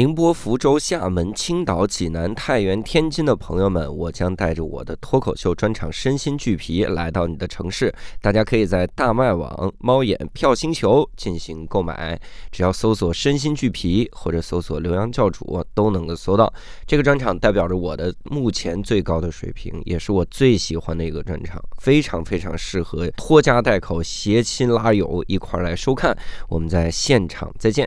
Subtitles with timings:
[0.00, 7.94] 宁波、福州、厦门、青岛、济南、太原、天津的朋友们，我将带着我的脱口秀专场《身心俱疲》来到你的城市。
[8.22, 12.18] 大家可以在大麦网、猫眼、票星球进行购买，
[12.50, 16.50] 只要搜索“身心俱疲”或者搜索“刘洋教主”，都能够搜到。
[16.86, 26.16] 这个专场代表着我的目前最高的水平，也是我最喜欢的一个专场，非常非常适合拖家带口、携亲拉友一块儿来收看。
[26.48, 27.86] 我们在现场再见。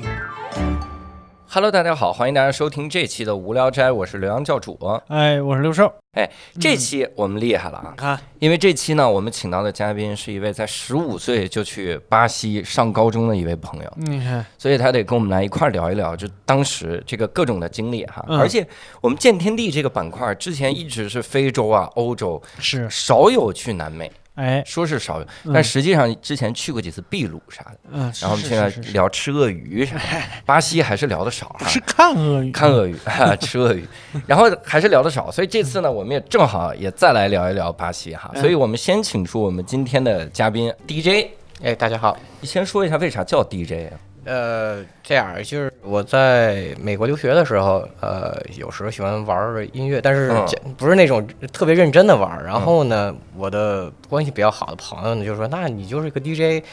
[1.53, 4.79] Hello，大家好，欢迎大家收听这期的无聊斋，我是刘洋教主。
[5.09, 5.93] 哎，我是六兽。
[6.13, 7.93] 哎，这期我们厉害了啊！
[7.97, 18.25] 看，因为这期呢，我们请到的嘉宾是一位在十五岁就去巴西上高中的一位朋友，你看，所以他得跟我们来一块儿聊一聊，就当时这个各种的经历哈。
[18.29, 18.65] 嗯而且
[19.01, 27.77] 我们见天地这个板块之前一直是非洲啊、欧洲，是，少有去南美，哎，说是少但实际上之前去过几次秘鲁啥的。
[27.91, 30.01] 嗯，然后我们现在聊吃鳄鱼啥的，
[30.45, 31.67] 巴西还是聊的少哈。
[31.67, 33.85] 是看鳄鱼，看鳄鱼，哈， 吃鳄鱼，
[34.25, 41.27] 然后还是聊的少，所以这次呢，我们也正好也再来聊一聊巴西哈，所以我们先请出我们今天的嘉宾 DJ，
[41.61, 43.99] 哎，大家好，你先说一下为啥叫 DJ 啊？
[44.23, 50.31] 呃，这样就是我在美国留学的时候，呃，有时候喜欢玩音乐，但是
[50.77, 52.45] 不是那种特别认真的玩儿。
[52.45, 56.63] 然后呢，我的关系比较好的朋友呢就说：“那你就是个 DJ，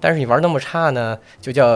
[0.00, 1.66] 但是你玩那么差呢，就叫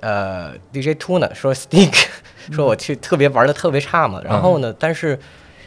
[0.00, 2.06] 呃 DJ Tuna，说 Stick，
[2.52, 4.20] 说我去特别玩的特别差嘛。
[4.24, 5.18] 然后呢，但是。”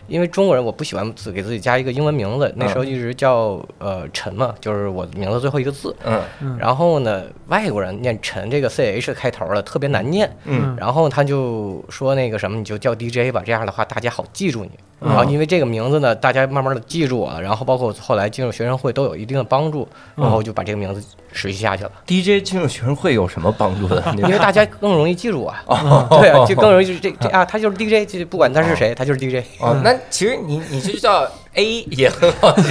[0.10, 5.96] 因为中国人我不喜欢自给自己加一个英文名字，那时候一直叫呃陈嘛，就是我名字最后一个字。
[6.06, 6.58] 嗯。
[6.60, 10.76] 然后呢，外国人念陈这个 C H 开头的特别难念，嗯。
[10.78, 14.72] 然后他就说那个什么，你就叫 DJ 吧，这样的话大家好记住你。
[15.02, 15.10] 嗯。
[15.10, 24.04] 然后因为这个名字呢，大家慢慢的记住我了，然后包括后来进入学生会都有一定的帮助，然后就把这个名字持续下去了，，DJ 进入学生会有什么帮助的？
[24.18, 25.64] 因为大家更容易记住啊，
[26.20, 29.46] 对啊，就更容易就是这这啊，他就是 DJ，就不管他是谁，他就是 DJ。
[29.60, 32.64] 哦，那其实你你就叫 A 也很好记，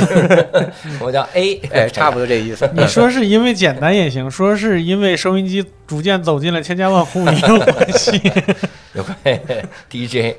[1.01, 2.69] 我叫 A，哎，差不多这意思。
[2.75, 8.33] 你说是因为简单也行，说是因为收音机逐渐走进了千家万户也 有关系。
[8.95, 9.17] 有关
[9.91, 10.35] DJ。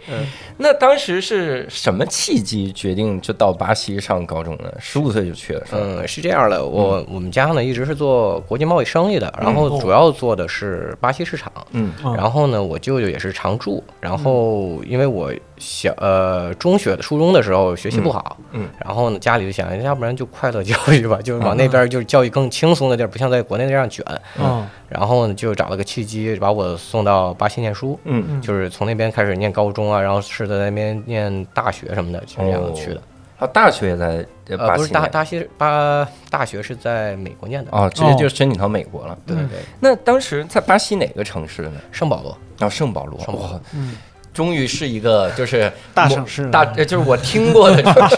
[0.57, 4.71] 那当时是什么契机决定就到巴西上高中呢？
[4.79, 5.71] 十五岁就去了，是？
[5.75, 11.51] 嗯，是这样的，我我们家呢一直是做国际贸易生意的，然后主要做的是巴西市场。
[11.71, 13.83] 嗯嗯然后呢，我舅舅也是常住。
[13.99, 24.03] 然后因为我小呃中学的初中的时候学习不好，嗯嗯然后呢家里就想，要不然就快乐教育吧，就是往那边就是教育更轻松的地儿，不像在国内那样卷。
[24.37, 27.99] 嗯然后呢就找了个契机，把我送到巴西念书。
[28.03, 33.01] 嗯，就是从那边开始念高中啊，然后是在那边念大学什么的，就是这样去的。
[33.37, 34.05] 啊，大学也在
[34.49, 37.71] 呃呃，不是巴西大大西巴大学是在美国念的。
[37.71, 39.17] 哦，直接就申请到美国了。
[39.25, 41.79] 对对对，那当时在巴西哪个城市呢？
[41.91, 42.37] 圣保罗。
[42.59, 43.17] 啊，圣保罗。
[43.21, 43.95] 圣保罗哇，嗯，
[44.39, 48.15] 终于是一个就是 大城市大呃就是我听过的城市。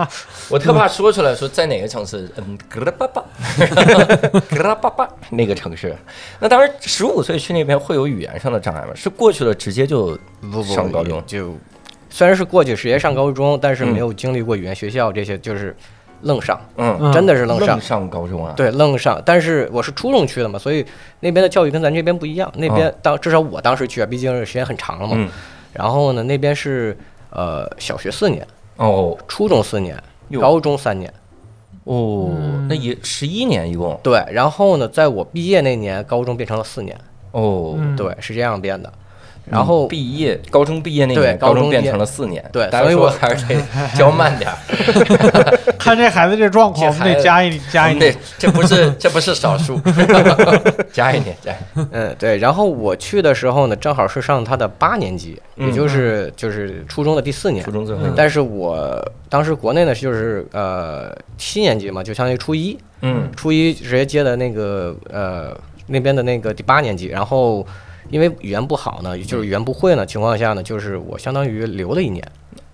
[0.48, 3.22] 我特怕说出来说在哪个城市，嗯，格拉巴巴，
[4.48, 5.94] 格拉巴巴那个城市。
[6.38, 8.92] 那当时十五岁去那边会有语言上的障碍吗？
[8.94, 10.18] 是过去了直接就
[10.74, 11.22] 上高中？
[11.26, 11.54] 就
[12.08, 15.76] 虽然是过去直接上高中，但是没有经历过语言学校这些，就是
[16.22, 17.80] 愣上，嗯，嗯真的是愣上愣。
[17.80, 19.20] 上高中啊？，对，愣上。
[19.24, 20.84] 但是我是初中去的嘛，所以
[21.20, 22.50] 那边的教育跟咱这边不一样。
[22.56, 25.14] 那边当至少我当时去啊，毕竟是时间很长了嘛。
[25.16, 25.28] 嗯，
[25.72, 26.96] 然后呢，那边是
[27.30, 29.96] 呃小学四年，哦初中四年，
[30.40, 31.12] 高中三年。
[31.84, 36.96] 哦，嗯那也十一年一共对，然后呢，在我毕业那年，高中变成了四年。
[37.32, 37.74] 哦。
[37.78, 38.92] 嗯对，是这样变的。
[39.50, 42.44] 然后毕业，高中毕业那对年，高中变高中毕业成了四年。
[42.52, 43.60] 对所以我还是得
[43.96, 44.56] 教慢点儿。
[45.78, 49.80] 看这孩子这状况，我们得加一加一对。，这不是这不是少数，
[50.92, 51.52] 加一年加。
[51.90, 57.70] 嗯，对，然后我去的时候呢，正好是上他的八年级，也嗯就是就是初中的第四年初。
[57.70, 65.56] 中最后，但是我当时国内呢就是呃七年级嘛，就相当于初一，嗯初一直接接的那个呃
[65.86, 67.66] 那边的那个第八年级，然后
[68.10, 72.24] 因为语言不好呢，就是语言不会呢情况下呢，就是我相当于留了一年，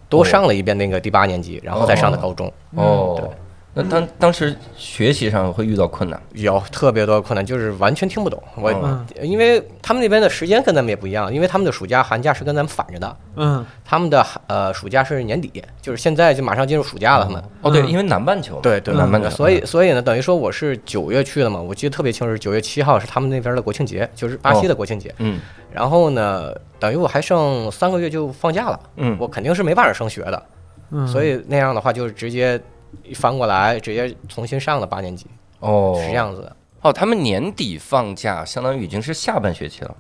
[0.09, 2.53] 多上了一遍那个第八年级，然后再上的高中。
[2.75, 3.17] 哦。
[3.19, 3.29] 对，
[3.79, 8.43] 那当当时学习上会遇到困难，有特别多困难，就是完全听不懂。
[8.57, 13.65] 我、嗯因为他们那边的时间跟咱们也不一样，因为他们的暑假寒假是跟咱们反着的，嗯。
[13.85, 17.43] 他们的呃暑假是年底，就是现在就马上进入暑假了，他们。
[17.61, 17.89] 哦，对，嗯。
[17.91, 25.15] 因为南半球，对对南半球，所以所以呢，等于说我是九月去的嘛，我记得特别清楚，是九月七号是他们那边的国庆节，就是巴西的国庆节。
[25.19, 25.39] 嗯。
[25.71, 30.43] 然后呢，等于我还剩三个月就放假了，嗯，我肯定是没办法升学的，
[30.91, 32.61] 嗯，所以那样的话就是直接一
[33.15, 35.27] 翻过来，直接重新上了八年级，
[35.61, 35.99] 哦。
[36.03, 36.43] 是这样子。
[36.43, 36.57] 的。
[36.83, 39.97] 哦，他们年底放假，相当于已经是下半学期了，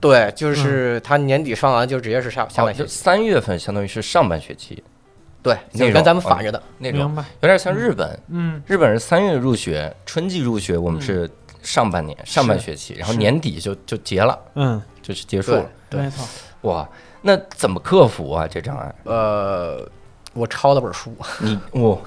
[0.00, 4.82] 对，就是他年底上完就直接是下下半学期，三月份相当于是上半学期。
[5.42, 6.60] 对，那跟咱们哦反着的。
[6.78, 7.22] 那种，明白。
[7.42, 8.62] 有点像日本，嗯。
[8.66, 11.30] 日本是三月入学，春季入学，我们是
[11.62, 15.70] 上半年上半学期，然后年底就就结了，嗯，就是结束了。
[15.90, 16.00] 对。
[16.00, 16.26] 没错。
[16.62, 16.88] 哇，
[17.20, 18.94] 那怎么克服啊这障碍？
[19.04, 19.86] 呃，
[20.34, 22.02] 我抄了本书，你我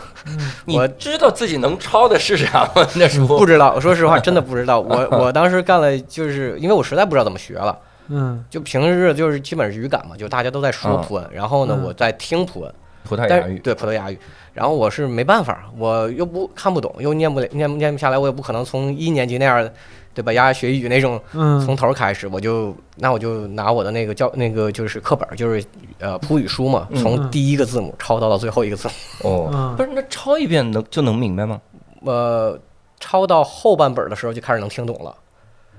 [0.65, 2.85] 我知道自己能抄的是啥吗？
[2.95, 4.79] 那书不知道，说实话 真的不知道。
[4.79, 7.77] 我我当时干了，就是因为我实在不知道怎么学了。
[8.09, 8.43] 嗯。
[8.49, 11.01] 就平日就是基本是语感嘛，就大家都在说嗯。
[11.01, 11.83] 普文，然后呢嗯。
[11.85, 14.19] 我在听普文，葡萄牙语，对葡萄牙语，
[14.53, 19.69] 然后我是没办法，我又不看不懂，又念不了念念不下来，我也不可能从一年级那样，
[20.17, 20.33] 对吧？
[20.33, 25.63] 牙牙学语那种嗯，从头开始，我就那我就拿我的那个教那个就是课本，就是
[25.99, 28.87] 呃普语书嘛，嗯从第一个字母抄到了最后一个字
[29.21, 31.61] 母，哦，嗯不是，那抄一遍能就能明白吗？
[32.03, 32.59] 呃，
[32.99, 35.15] 抄到后半本的时候就开始能听懂了，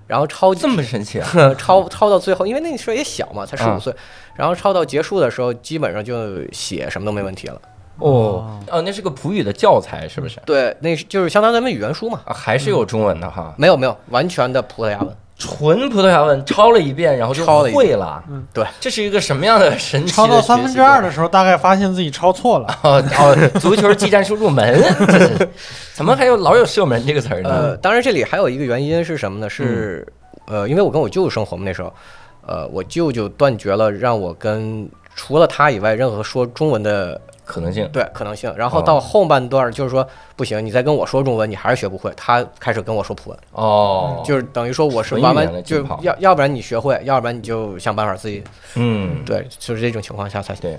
[0.07, 1.29] 然后抄这么神奇啊！
[1.59, 3.93] 抄抄到最后，因为那时候也小嘛，才十啊五岁，
[4.37, 7.61] 然后抄到结束的时候，基本上就写什么都没问题了。
[7.99, 10.39] 哦哦，那是个普语的教材是不是？
[10.45, 12.21] 对，那是就是相当于咱们语言书嘛。
[12.25, 15.17] 啊，还是有中文的哈，没有没有，完全的葡萄牙文。
[15.41, 18.21] 纯葡萄牙文抄了一遍，然后就会了。
[18.29, 22.67] 嗯对，这是一个什么样的神奇的抄到三分之二的的时候，大概发现自己抄错了。
[22.83, 25.49] 哦哦，足球技战术入门，这 是
[25.95, 27.77] 怎么还有老有射门这个词儿呃，呢？
[27.77, 29.49] 当然这里还有一个原因是什么呢？
[29.49, 30.05] 是
[30.49, 31.95] 嗯呃，因为我跟我舅舅生活嘛，那时候，
[32.45, 37.89] 呃，我舅舅断绝了让我跟除了他以外任何说中文的可能性。
[37.91, 38.55] 对可能性。
[38.55, 38.83] 然后哦。
[38.83, 40.07] 到后半段就是说
[40.37, 42.13] 不行，你再跟我说中文，你还是学不会。
[42.17, 48.45] 他开始跟我说普文，哦，就是等于说我是纯语言的完完就要要不然你学会，要不然你就想办法自己
[48.77, 50.79] 嗯，对，就是这种情况下才对。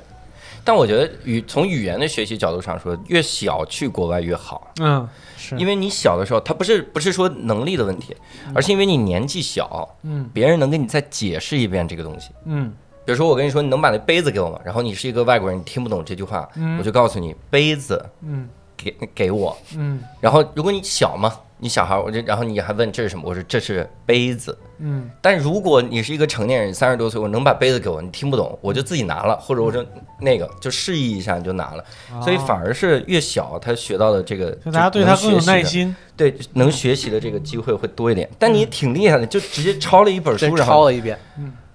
[0.63, 5.07] 但我觉得语从语言的学习角度上说，越小去国外越好，嗯，
[5.37, 5.57] 是。
[5.57, 8.15] 因为你小的时候，他不是不是说能力的问题，
[8.53, 10.29] 而是因为你年纪小，嗯。
[10.33, 12.31] 别人能给你再解释一遍这个东西。
[12.45, 12.73] 嗯
[13.09, 14.59] 比如说，我跟你说，你能把那杯子给我吗？
[14.63, 18.47] 然后你是一个外国人，你听不懂这句话，嗯我就告诉你杯子嗯
[18.77, 19.57] 给给我。
[19.75, 23.23] 嗯然后如果你小嘛，你小孩儿，我就然后你还问这是什么？
[23.25, 24.55] 我说这是杯子。
[24.81, 29.83] 嗯但如果你是一个成年人，三十多岁，我能把杯子给我，你听不懂，我就自己拿了，或者我就
[30.21, 31.83] 那个就示意一下你就拿了。
[32.21, 38.29] 所以反而是越小，他学到的这个，就大家对他更有耐心，对，能学习的这个机会会多一点。
[38.37, 41.17] 但你挺厉害的，就直接抄了一本书，然后抄了一遍。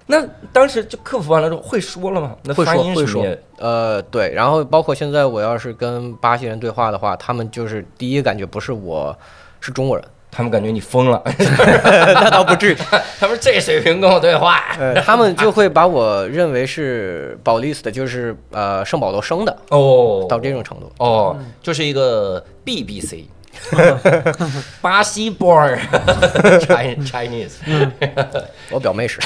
[0.07, 0.23] 那
[0.53, 2.37] 当时就克服完了之后会说了吗？
[2.45, 3.25] 那会说会说
[3.59, 9.17] 呃，对，然后包括现在我要是跟巴西人对话的话，他们就是第一感觉不是我
[9.61, 11.23] 是中国人，他们感觉你疯了，
[12.15, 12.77] 那倒不至于，
[13.19, 14.61] 他们这水平跟我对话。
[14.79, 20.93] 呃，他们就会把我认为是保利斯的，就是呃圣保罗生的，哦，到这种程度。
[20.99, 23.25] 哦，就是一个 BBC，
[24.81, 25.79] 巴西 born
[27.07, 27.53] Chinese
[28.71, 29.21] 我表妹是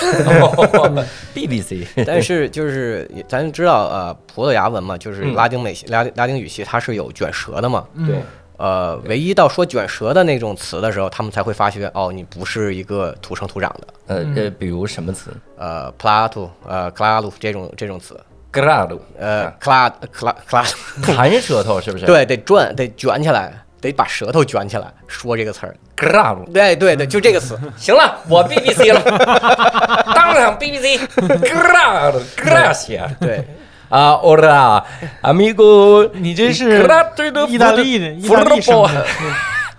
[1.34, 7.84] ，BBC，但是就是咱知道呃葡萄牙文嘛，就是嗯拉丁美系、拉拉丁语系，它是有卷舌的嘛。
[8.06, 8.16] 对，
[8.56, 13.86] 呃，唯一到说卷舌的那种词的时候，他们才会发觉哦，你不是一个土生土长的。
[14.14, 18.18] 呃呃，比如什么词呃，plato，呃，claro 这种这种词
[18.52, 20.66] ，？Grado，呃，cla cla cla，
[21.02, 22.06] 弹舌头是不是？
[22.06, 25.74] 对，得转，得卷起来，得把舌头卷起来说这个词儿。
[25.96, 26.44] ，Grado。
[26.52, 27.58] 对对对，就这个词。
[27.76, 29.00] 行了，我 BBC 了，
[30.14, 33.44] 当场 BBC，Grado Gracia 对，
[33.88, 34.82] 啊，Ora
[35.22, 39.06] amigo，你这是意大利的意大利生的，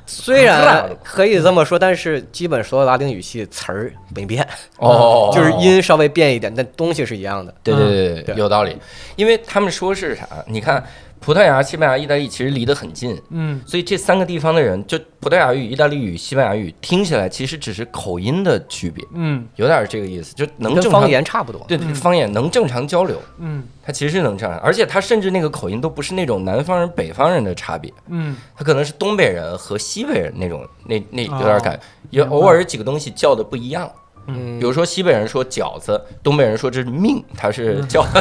[0.05, 4.45] 虽然可以这么说，但是基本所有拉丁语系词儿没变，
[4.77, 7.53] 哦，就是音稍微变一点，但东西是一样的。
[7.63, 8.75] 对对，对有道理。
[9.15, 10.27] 因为他们说是啥？
[10.47, 10.83] 你看，
[11.19, 13.61] 葡萄牙、西班牙、意大利其实离得很近，嗯。
[13.65, 19.45] 所以这三个地方的人，就葡萄牙语、意大利语、西班牙语，听起来其实只是口音的区别，嗯。
[19.55, 21.63] 有点这个意思，就能正常方言差不多。
[21.67, 23.63] 对对方言能正常交流，嗯。
[23.83, 28.35] 他其实是能这样，而且他甚至那个口音都不是那种南方人、北方人的差别，嗯。
[28.55, 31.79] 他可能是东北人和西北人那种，那那有点感，哦
[32.11, 33.91] 有偶尔几个东西叫的不一样。
[34.27, 34.57] 嗯。
[34.59, 38.05] 比如说西北人说饺子，东北人说这是命，他是叫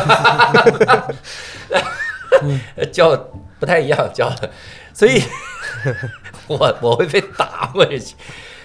[2.92, 3.16] 叫
[3.58, 4.50] 不太一样教的，
[4.92, 5.22] 所以
[6.46, 8.14] 我我会被打回去。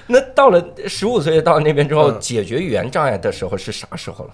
[0.08, 4.32] 那到了十五岁到那边之后，嗯解决语言障碍的时候是啥时候了？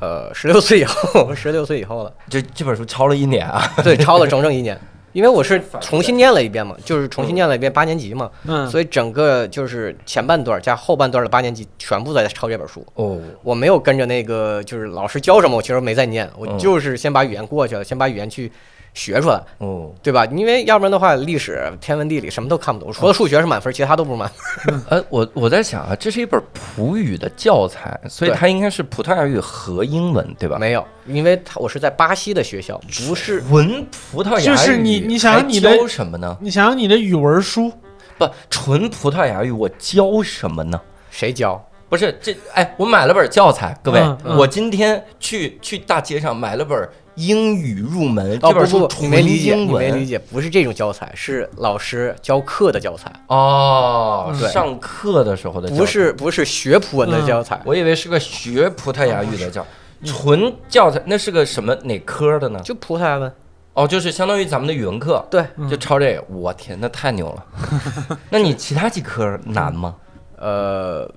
[0.00, 4.78] 呃，十六岁以后，十六岁以后了，这这本书抄了一年啊，对，抄了 整整一年。
[5.12, 12.84] 因为我是重新念了一遍嘛，就是重新念了一遍八年级嘛，嗯，所以整个就是前半段加后半段的八年级全部在抄这本书。
[12.94, 18.50] 哦，我没有跟着那个就是老师教什么，我其实没在念，我嗯就是先把语言过去了，先把语言去
[18.98, 20.26] 学出来，哦，对吧？
[20.26, 24.82] 因为要不然的话，历史、天文、地理什么都看不懂，除了数学是满分，其他都不是满分。
[24.90, 30.58] 呃，我我在想啊，这是一本葡语的教材，所以它应该是葡萄牙语和英文，对吧？
[30.58, 32.76] 没有，因为它我是在巴西的学校，
[33.06, 36.36] 不是文葡萄牙语，就是你你想想你的教什么呢？
[36.40, 37.72] 你想想你的语文书，
[38.18, 40.80] 不，纯葡萄牙语我教什么呢？
[41.10, 41.64] 谁教？
[41.88, 46.86] 不是这，哎，我买了本教材，各位，嗯嗯我今天去去大街上买了本
[47.18, 49.84] 英语入门，哦不不，这本书纯你没理解，英文。
[49.84, 54.48] 你没理解，不是这种教材，是老师教课的教材，哦，对。
[54.50, 55.80] 上课的时候的教材。
[55.80, 57.60] 不，是不是学葡文的教材。
[57.64, 59.66] 我以为是个学葡萄牙语的教，
[60.04, 62.60] 纯教材，那是个什么哪科的呢？
[62.60, 63.32] 就葡萄牙文，
[63.74, 68.18] 哦，就是相当于咱们的语文课，对，就抄这个，我天，那太牛了。
[68.30, 69.96] 那你其他几科难吗？
[70.36, 71.10] 呃，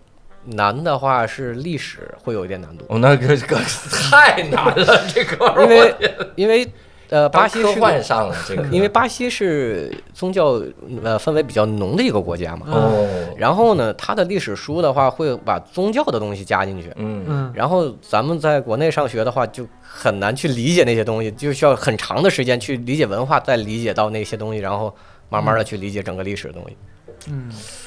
[0.45, 3.57] 难的话是历史会有一点难度，哦，那个个
[4.09, 5.95] 太难了，这个因为
[6.35, 6.67] 因为
[7.09, 10.61] 呃，巴西科是幻上了这个， 因为巴西是宗教
[11.03, 12.67] 呃氛围比较浓的一个国家嘛。
[12.69, 13.05] 哦，
[13.37, 16.89] 然后呢，它的历史书的话会把宗教的东西加进去。
[16.95, 17.25] 嗯。
[17.27, 17.51] 嗯。
[17.53, 24.95] 然后咱们在国内上学的话，就很难去理解那些东西，就需要很长的时间去理解文化，再理解到那些东西，然后
[25.27, 26.77] 慢慢的去理解整个历史的东西。
[27.00, 27.00] 嗯，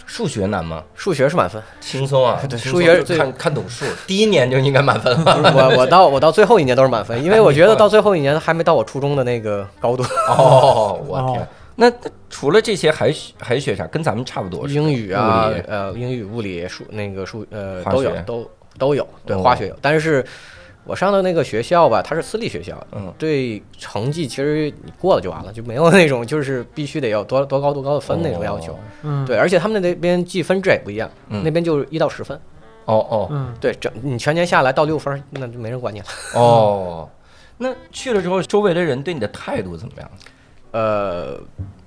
[0.07, 0.85] 数学难吗？
[0.95, 5.53] 数学是满分，轻松啊， 对数学最看看懂数，第一年就应该满分了。
[5.55, 10.05] 我我到我到最后一年都是满分，因为我觉得到最后一年还没到我初中的那个高度。
[10.29, 11.47] 哦， 我天哦！
[11.76, 13.85] 那那除了这些还学还学啥？
[13.88, 14.69] 跟咱们差不多。
[14.69, 19.76] 英语啊，呃，英语、物理、数那个数呃，都有都都有，对，哦化学有。
[19.83, 20.25] 但是
[20.85, 28.73] 我上的那个学校吧，它是私立学校，嗯对成绩其实你过了就完了，就没有那种就是必须得要多多高多高的分那种要求。
[28.73, 32.38] 哦嗯，对，而且他们那边计分制也不一样，嗯那边就是一到十分。
[32.85, 36.07] 哦哦嗯，对，整你全年下来到六分，那就没人管你了。
[36.35, 37.09] 哦，
[37.57, 40.11] 那去了之后，周围的人对你的态度怎么样？
[40.73, 41.38] 呃，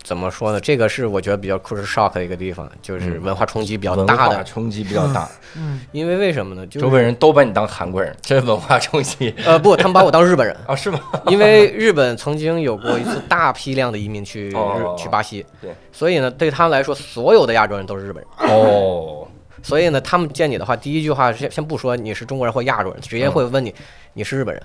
[0.08, 0.60] 怎么说呢？
[0.62, 4.42] 这个是我觉得比较 culture shock 的一个地方，就是嗯文化冲击比较文化大的。
[4.46, 6.66] 冲击比较大， 嗯，因为为什么呢？
[6.68, 10.56] 就是周围人都把你当韩国人， 这文化冲击呃不，他们把我当日本人。
[10.66, 10.74] 啊？
[10.74, 10.98] 是吗？
[11.26, 14.50] 因为日本曾经有过一次大批量的移民去
[14.98, 18.50] 去巴西，对，所以呢，对他们来说，所有的亚洲人都是日本人。
[18.50, 19.28] 哦，
[19.62, 23.76] 所以呢，他们见你的话，第一句话先先不说你是中国人或亚洲人，直接会问你
[24.14, 24.64] 你是日本人。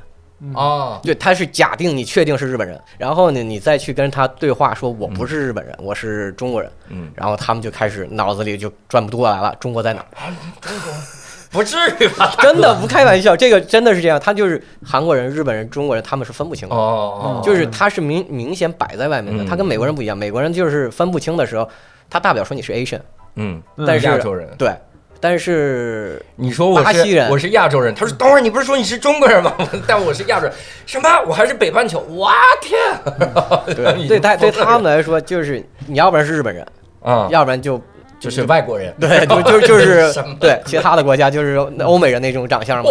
[0.55, 6.71] 哦，对，他是假定你确定是日本人，然后呢，你再去跟他对话，说我不是日本人，我是中国人。
[6.89, 10.33] 嗯，然后他们就开始脑子里就转不过来了，中国在哪儿？
[11.51, 12.35] 不至于吧？
[12.41, 14.19] 真的不开玩笑，这个真的是这样。
[14.19, 16.75] 他就是韩国人、日本人、中国人，他们是分不清的。
[16.75, 20.17] 哦，就是他是明明显摆在外面的，嗯他跟美国人不一样。
[20.17, 21.69] 美国人就是分不清的时候，
[22.09, 23.01] 他大不了说你是 Asian，
[23.37, 24.75] 嗯，嗯但是亚洲人，对，
[25.23, 29.55] 但是你说我是巴西人我是亚洲人，他说等会儿你不是说你是中国人吗？
[29.87, 30.52] 但我是亚洲人，
[30.85, 31.09] 什么？
[31.29, 32.00] 我还是北半球？
[32.09, 32.29] 我
[32.61, 32.76] 天！
[34.09, 36.67] 对 他对他们来说，就是你要不然是日本人，
[37.00, 37.81] 啊，要不然就
[38.19, 38.93] 就是外国人。
[38.99, 42.91] 对，就就 就是对其他的国家就是欧美人那种长相嘛，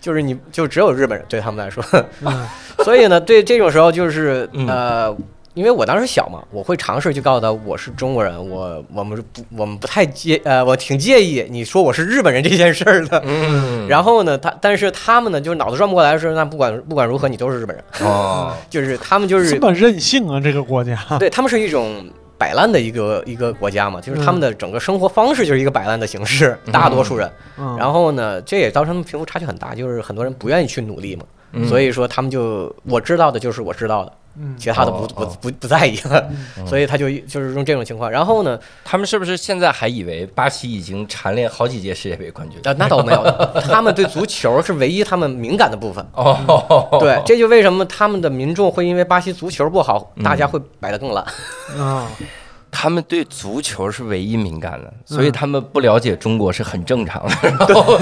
[0.00, 1.82] 就是你就只有日本人对他们来说，
[2.20, 2.46] 嗯
[2.84, 5.16] 所以呢，对这种时候就是嗯呃。
[5.56, 13.22] 因为我当时小嘛，我会尝试去告诉他我是中国人，我我们不我们不太介呃，我挺介意你说我是日本人这件事儿的。
[13.24, 20.94] 嗯，然后呢，他但是他们呢，就是脑子转不过来的时候，那不管不管如何，你都是日本人，哦，就是他们就是这么任性啊，这个国家。
[21.18, 22.04] 对他们是一种
[22.36, 27.32] 摆烂的一个一个国家嘛，就是他们的整个生活方式就是一个摆烂的形式，大多数人。
[27.56, 31.24] 嗯，然后呢，这也造成贫富差距很大，就是很多人不愿意去努力嘛，
[31.56, 31.68] 嗯。
[31.68, 34.54] 所以说他们就我知道的就是我知道的，嗯。
[34.58, 36.30] 其他的不不不不在意了，
[36.66, 38.10] 所以他就就是用这种情况。
[38.10, 42.58] 然后呢，他们是不是现在还以为巴西已经蝉联好几届世界杯冠军？
[42.64, 43.22] 啊，那倒没有，
[43.68, 46.06] 他们对足球是唯一他们敏 感的部分。
[46.12, 51.24] 哦，对，这就为什么他们的民众会因为巴西足球不好，嗯大家会摆得更烂。
[51.78, 52.06] 啊，
[52.78, 57.34] 他们对足球是唯一敏感的，嗯所以他们不了解中国是很正常的。
[57.58, 57.98] 然后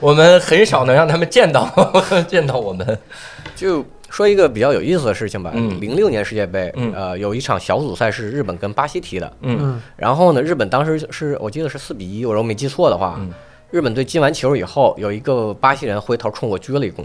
[0.00, 1.70] 我们很少能让他们见到
[2.26, 2.98] 见到我们。
[3.54, 5.80] 就说一个比较有意思的事情吧，嗯。
[5.80, 6.92] 零六年世界杯，嗯。
[6.92, 9.56] 呃，有一场小组赛是日本跟巴西踢的，嗯。
[9.60, 9.82] 嗯。
[9.96, 13.32] 然后呢，日本当时是我记得是四比一，我如果没记错的话，嗯。
[13.70, 17.04] 日本队进完球以后，有一个巴西人回头冲我鞠了一躬，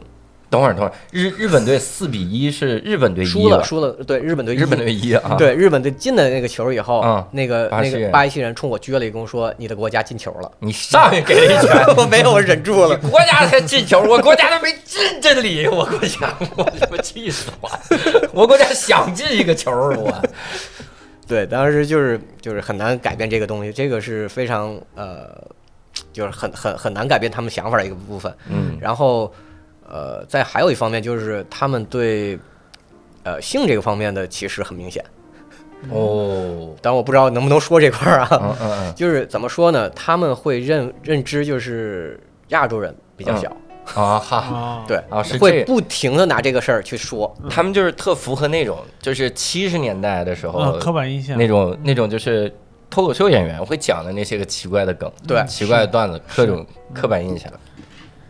[0.52, 10.52] 等会儿等会儿，日日本队四比一是日本队输了，输了，对日本队一，日本队一啊，对日本队进了那个球以后，嗯那个那个巴西人冲我鞠了一躬，说你的国家进球了。
[10.60, 12.98] 你上去给了一拳， 我没有，我忍住了。
[12.98, 17.72] 国家才进球，我国家都没进这里，我国家我他妈气死我！
[18.34, 20.14] 我国家想进一个球，我
[21.26, 25.30] 对，当时就是就是很难改变这个东西，这个是非常呃，
[26.12, 28.36] 就是很很很难改变他们想法的一个部分。
[28.50, 29.32] 嗯然后
[29.92, 32.40] 呃，再还有一方面就是他们对
[33.24, 35.04] 呃性这个方面的歧视很明显，
[35.90, 38.28] 哦，但我不知道能不能说这块儿啊。
[38.32, 38.96] 嗯嗯嗯。
[38.96, 39.90] 就是怎么说呢？
[39.90, 42.18] 他们会认认知就是
[42.50, 43.50] 亚洲人比较小，
[43.94, 47.36] 啊哈，啊，对，啊是会不停的拿这个事儿去说。
[47.50, 51.38] 他们就是特符合那种，就是七十年代的时候啊，刻板印象。
[51.38, 52.50] 那种那种就是
[52.90, 55.44] 脱口秀演员会讲的那些个奇怪的梗，对。
[55.48, 57.52] 奇怪的段子，各种刻板印象。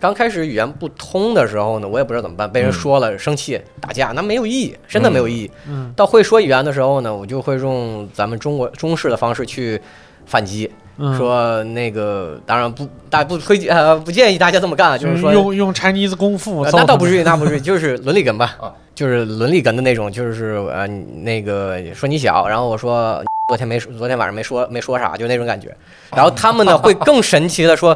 [0.01, 2.73] 刚开始语言不通的时候呢，我也不知道怎么办，被人嗯。
[2.73, 5.51] 说了生气打架，那没有意义，真的没有意义。
[5.69, 5.93] 嗯。
[5.95, 9.79] 到会说语言的时候呢，我就会用咱们中国中式的方式去
[10.25, 25.75] 反击，嗯，说那个当然不大不推荐呃不建议大家这么干，就就是是说用用 Chinese 功夫那倒不至于，那不至于， 就是伦理哏吧啊，就是伦理哏的那种，就是呃那个说你小，然后我说 昨天没说昨天晚上没说没说啥，就那种感觉。
[26.15, 27.95] 然后他们呢 会更神奇的说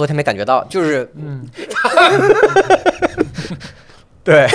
[0.00, 1.46] 昨天没感觉到，就是嗯，
[4.24, 4.48] 对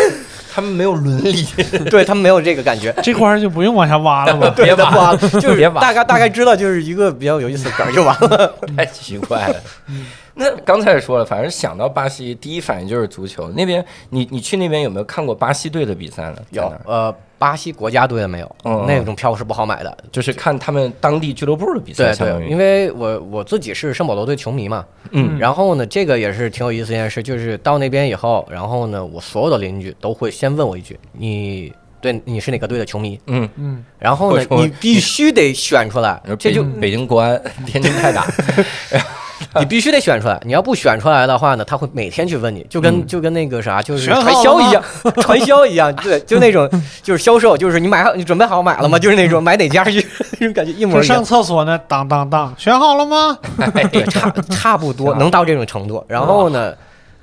[0.51, 1.45] 他们没有伦理，
[1.91, 2.91] 对他们没有这个感觉。
[3.03, 4.51] 这块儿就不用往下挖了吧？
[4.57, 8.51] 别挖了， 就是别挖大概大概知道，就是一个比较有意思的梗就完了。
[8.75, 9.55] 太奇怪了。
[10.33, 13.47] 那刚才也说了，反正想到巴西，第一反应就是足球。
[13.49, 16.37] 那边你你去那边有没有看过巴西队的比赛呢？
[16.49, 19.95] 有呃，巴西国家队的没有嗯，那种票是不好买的。
[20.11, 25.37] 就是看他们当地俱乐部的比赛，对对，因为我我自己是圣保罗队球迷嘛，嗯。
[25.37, 31.71] 然后呢，这个也是挺有意思一件事，就是到那边以后，然后呢，我所有的邻居都会先问我一句：“你
[32.01, 33.19] 对你是哪个队的球迷？
[33.27, 38.25] 嗯，嗯，？”然后呢你必须得选出来，这就北京国安、天津泰达，
[39.59, 40.39] 你必须得选出来。
[40.45, 44.83] 你要不选出来的话呢，他会每天去问你，就跟嗯就跟那个啥，就是传销一样，
[45.21, 46.69] 传销一样，对，就那种
[47.01, 48.97] 就是销售，就是你买好，你准备好买了吗？
[48.99, 50.05] 就是那种买哪家去，
[50.39, 51.23] 那种感觉一模上一样。
[51.23, 53.37] 厕所呢，当当当，选好了吗？
[53.91, 56.03] 对，差差不多能到这种程度。
[56.07, 56.73] 然后呢，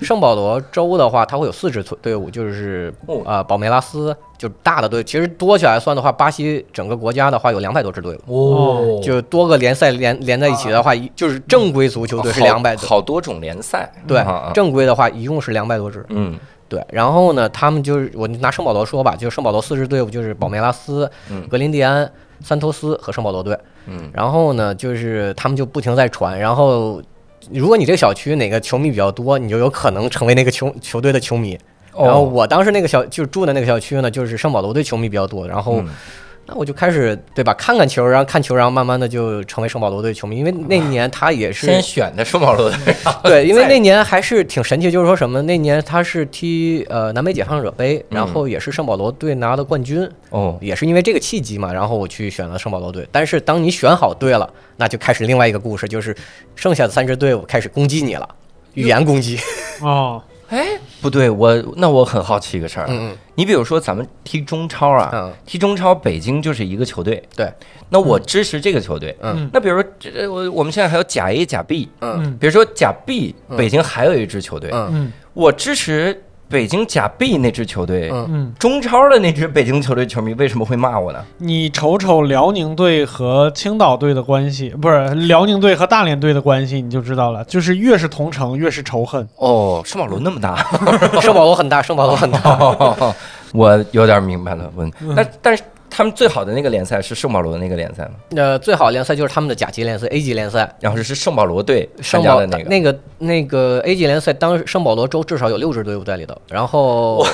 [0.00, 2.92] 圣保罗州的话，它会有四支队伍，就是
[3.24, 5.04] 啊呃保梅拉斯，就大的队。
[5.04, 12.88] 其实多起来算的话，巴西整个国家的话有两百多支队伍，哦就多个联赛连连在一起的话，一就是正规足球队是两百多。
[12.88, 14.20] 好多种联赛，对
[14.52, 16.04] 正规的话一共是两百多支。
[16.08, 16.36] 嗯
[16.68, 23.56] 对，然后呢，他们就是我拿圣保罗说吧，就是圣保罗四支队伍就是保梅拉斯、嗯格林蒂安、桑托斯和圣保罗队。
[23.86, 27.00] 嗯然后呢，就是他们就不停在传，然后
[27.52, 31.56] 如果你这个小区哪个球迷比较多，你就有可能成为那个球球队的球迷。
[31.92, 35.88] 哦然后我当时那个小就是住的那个小区呢，就是圣保罗队球迷比较多，然后嗯
[36.44, 42.78] 那我就开始对吧，看看球，然后看球，然后慢慢的就成为圣保罗队球迷，因为那年他也是先选的圣保罗队，
[43.22, 45.40] 对，因为那年还是挺神奇，就是说什么？
[45.42, 53.06] 那年他是踢呃南北解放者杯，然后也是圣保罗队拿的冠军，哦也是因为这个契机嘛，然后我去选了圣保罗队。
[53.12, 56.14] 但是当你选好队了，那就开始另外一个故事，就是
[56.56, 58.28] 剩下的三支队伍开始攻击你了，
[58.74, 59.38] 语言攻击。
[59.80, 60.20] 哦，
[60.52, 65.32] 哎不对，我那我很好奇一个事儿，嗯你比如说咱们踢中超啊，嗯。
[65.46, 67.50] 踢中超北京就是一个球队，对，
[67.88, 69.48] 那我支持这个球队，嗯。
[69.52, 72.22] 那比如说这我我们现在还有甲 A 甲 B，嗯。
[72.22, 73.56] 嗯比如说甲 B 嗯。
[73.56, 75.12] 北京还有一支球队，嗯嗯。
[75.32, 81.24] 我支持北京假 B 那支球队，嗯嗯，中超的那支北京球队球迷为什么会骂我呢？
[81.38, 87.42] 你瞅瞅辽宁队和青岛队的关系，不是辽宁队和大连队的关系，你就知道了。
[87.44, 89.26] 就是越是同城，越是仇恨。
[89.36, 90.56] 哦，圣保罗那么大，
[91.22, 93.14] 圣保罗很大，圣保罗很大。
[93.54, 94.70] 我有点明白了。
[94.76, 95.62] 我嗯但但是
[95.94, 98.12] 他们最好的那个联赛是圣保罗的那个联赛吗？
[98.34, 100.74] 呃，最好联赛就是他们的甲级联赛 A 级联赛。
[100.80, 102.68] 然后是圣保罗队参圣保加的那个。
[102.68, 107.24] 那个那个 A 级联赛，当时圣保罗州至少有六支队伍在里头，然后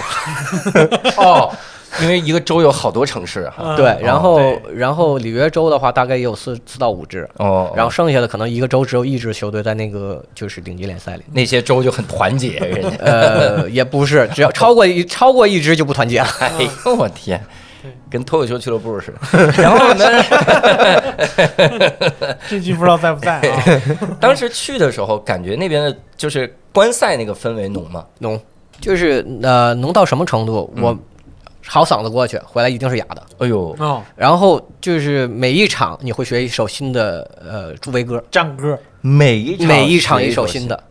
[1.17, 1.51] 哦，
[2.03, 3.77] 因为一个州有好多城市哈。
[3.77, 11.23] 对，然后对然后里约州的话，大概也有四四到五支，哦，然后剩下的可能一个州只有一支球队在那个就是顶级联赛里。
[11.33, 12.91] 那些州就很团结，人家。
[12.99, 16.27] 呃，也不是，只要超过一超过一支就不团结了。
[16.41, 16.51] 哎
[16.85, 17.58] 呦我天对，
[18.11, 19.47] 跟脱口秀俱乐部似的。
[19.63, 20.05] 然后呢，
[22.49, 23.63] 这句不知道在不在啊？
[24.21, 28.05] 当时去的时候，感觉那边的就是观赛那个氛围浓吗。
[28.21, 28.41] 浓，
[28.81, 30.73] 就是呃浓到什么程度？
[30.77, 30.99] 嗯我
[31.71, 33.23] 好嗓子过去，回来一定是哑的。
[33.39, 40.83] 哎呦，哦，然后就是每一场你会学一首新的呃助威歌，嗯战歌，每一每一场一首新的。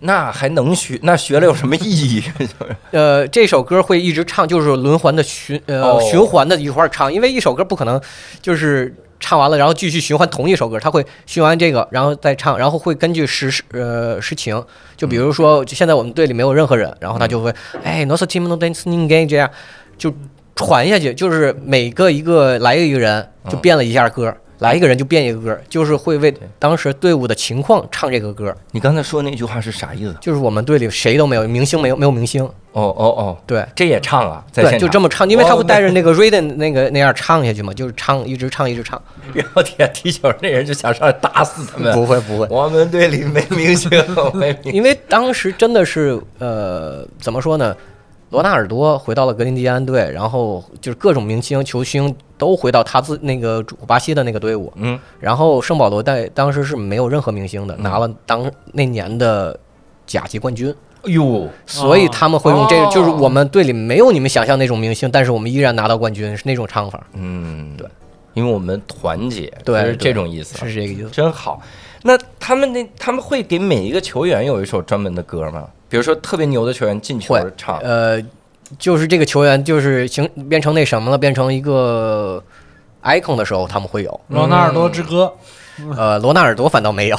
[0.00, 0.98] 那还能学？
[1.02, 2.22] 那学了有什么意义？
[2.92, 8.00] 呃，这首歌会一直唱，就是轮环的循呃、哦循环的一块儿唱，因为一首歌不可能
[8.40, 14.62] 就是唱完了然后继续循环同一首歌，他会循环这个，然后再唱，然后会根据时呃实情，
[14.96, 17.52] 就比如说就现在我们队里没有任何人，然后他就会
[17.84, 18.84] 哎 n o s team no dance
[19.28, 19.50] 这样
[19.98, 20.12] 就
[20.56, 24.34] 传下去，就是每个一个来一个人就变了一下歌。
[24.60, 28.54] 来一个人就变一个歌，就是会为当时队伍的情况唱这个歌。
[28.70, 30.14] 你刚才说那句话是啥意思？
[30.20, 39.00] 就是我们队里谁都没有明星，没有没有明星，哦哦哦，对，这也唱啊，在对，就这么唱，因为他会哦带着那个 rhythm 那个那样唱下去嘛，就是唱一直唱一直唱。
[39.32, 41.94] 然后底下踢球那人就想上来打死他们。
[41.94, 43.90] 不会不会，我们队里没明星，
[44.34, 44.72] 没明星。
[44.72, 47.74] 因为当时真的是呃，怎么说呢？
[48.30, 59.58] 罗纳尔多回到了格林迪安队，然后就是各种明星球星都回到他自那个主巴西的那个队伍，嗯，然后圣保罗在当时是没有任何明星的，拿了当那年的
[60.06, 67.88] 甲级冠军，哎呦，所以他们会用这个，哦就是我们队里没有你们想象那种明星，但是我们依然拿到冠军，是那种唱法，嗯，对，
[68.34, 71.10] 因为我们团结，对是这种意思，是这个意思。
[71.10, 71.60] 真好。
[72.02, 75.68] 那他们那他们会给每一个球员有一首专门的歌吗？
[75.90, 78.18] 比如说特别牛的球员进球会唱，呃，
[78.78, 82.42] 就是这个球员就是形变成那什么了，变成一个
[83.02, 84.20] icon 的时候，他们会有。
[84.28, 85.32] 罗纳尔多之歌，
[85.96, 87.18] 呃，罗纳尔多反倒没有。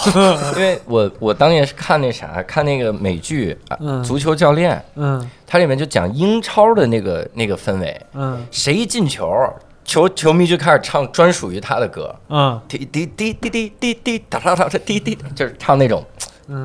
[0.56, 9.30] 因为我我当年是看那啥，看那个美剧啊嗯足球教练》，嗯它里面就讲英超的那个那个氛围，嗯谁一进球，
[9.84, 16.11] 球球迷就开始唱专属于他的歌，嗯滴滴滴滴滴滴滴哒哒哒哒滴滴，就是唱那种，嗯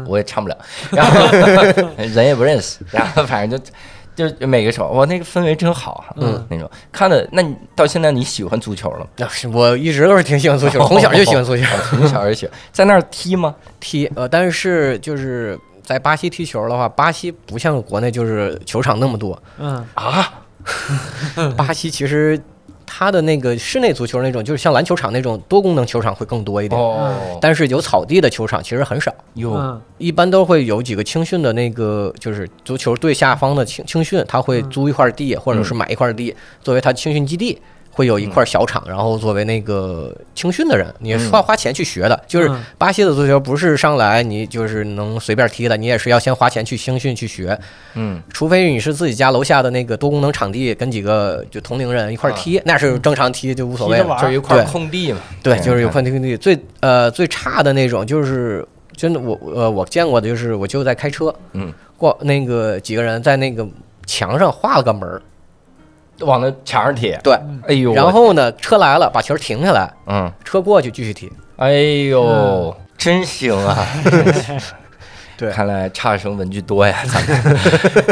[0.07, 0.57] 我也唱不了，
[0.92, 1.27] 然后
[1.96, 3.70] 人也不认识，然后反正就。
[4.16, 9.07] 就每个手，哇，那个氛围真好哈，嗯，那种看的，那你到现在你喜欢足球了吗？
[9.18, 13.55] 那 是我一直都是挺喜欢足球，从小就喜欢足球，从小就喜欢，在那儿踢吗？
[13.79, 14.11] 踢。
[14.16, 20.33] 呃，但是就是在巴西踢球的话，巴西不像国内就是球场那么多，嗯啊，
[21.55, 22.40] 巴西其实
[22.87, 26.81] 它的那个室内足球那种，就是像篮球场那种多功能球场会更多一点。
[26.81, 29.81] 哦，但是有草地的球场其实很少，哟，嗯。
[29.99, 37.61] 一般都会有几个青训的那个，就是足球队下方的青青训，他会租一块地，或者是买一块地作为他青训基地，
[37.97, 42.25] 会有一块小场，然后作为那个青训的人，你是花花钱去学的。
[42.27, 47.59] 就是嗯巴西的足球不是上来你就是能随便踢的，你也是要先花钱去青训去学，
[47.95, 54.05] 嗯，除非你是自己家楼下的那个多功能场地，跟几个就同龄人一块踢，那是正常踢就无所谓。
[54.21, 56.37] 就一块空地嘛，对，就是有块块空地。
[56.37, 58.63] 最呃最差的那种，就是
[58.95, 63.67] 真的我呃我见过的，就是我就在开车，嗯，过那个几个人在那个
[64.05, 65.23] 墙上画了个门儿，
[66.20, 67.35] 往那墙上贴，对，
[67.68, 71.31] 哎呦，然后呢车来了，把球停下来，嗯，车过去继续踢。
[71.57, 71.72] 哎
[72.11, 73.87] 呦，真行啊！
[75.37, 75.51] 对。
[75.51, 77.57] 看来差生文具多呀，咱们。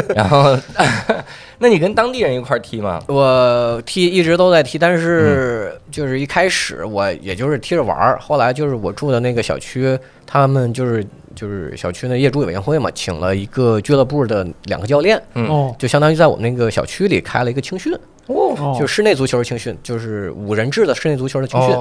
[0.15, 0.57] 然后，
[1.59, 3.01] 那你跟当地人一块踢吗？
[3.07, 5.81] 我踢一直都在踢，但是嗯。
[5.91, 15.47] 就是一开始我也就是踢着玩儿，后来就是我住的那个小区，他们就是就是小区的业主委员会嘛，请了一个俱乐部的两个教练，嗯。
[15.47, 15.75] 哦。
[15.79, 21.75] 就相当于在我们那个小区里开了一个青训，哦就室内足球青训，就是五人制的室内足球的青训。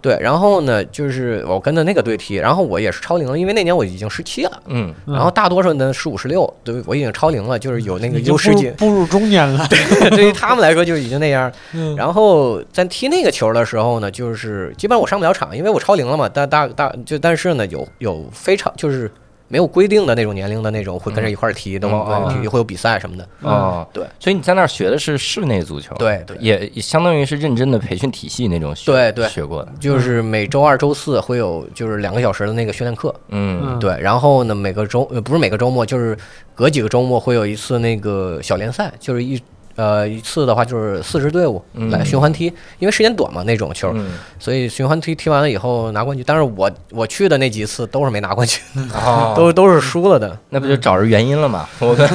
[0.00, 9.66] 对，然后呢，就是我跟着那个队踢，然后我也是超龄了，因为那年我已经十七了，嗯，嗯然后大多数呢十五十六，对我已经超龄了，就是有那个优势进，步入中年了，
[10.10, 11.52] 对于他们来说就已经那样。
[11.72, 16.28] 嗯然后在踢那个球的时候呢，就是基本上我上不了场，因为我超龄了嘛。
[16.32, 19.10] 但大大就但是呢，有有非常就是
[19.54, 23.24] 没有规定的那种年龄的那种会跟着一块儿踢，都哦会踢，会有比赛什么的。
[23.42, 26.36] 哦，对，所以你在那儿学的是室内足球，对对。
[26.40, 29.28] 也也相当于是认真的培训体系那种学，对对。
[29.28, 33.62] 学过的，就是每周二、周四会有就是两个小时的那个训练课，嗯。
[33.64, 33.78] 嗯。
[33.78, 36.18] 对，然后呢每个周呃不是每个周末，就是
[36.52, 39.40] 隔几个周末会有一次那个小联赛，就是一
[39.76, 42.46] 呃一次的话就是四支队伍嗯来循环踢，
[42.78, 46.24] 因为时间短嘛那种球，嗯，所以循环踢踢完了以后拿冠军。
[46.26, 48.60] 但是我我去的那几次都是没拿冠军，
[48.94, 51.68] 哦， 都都是输了的，那不就找着原因了吗？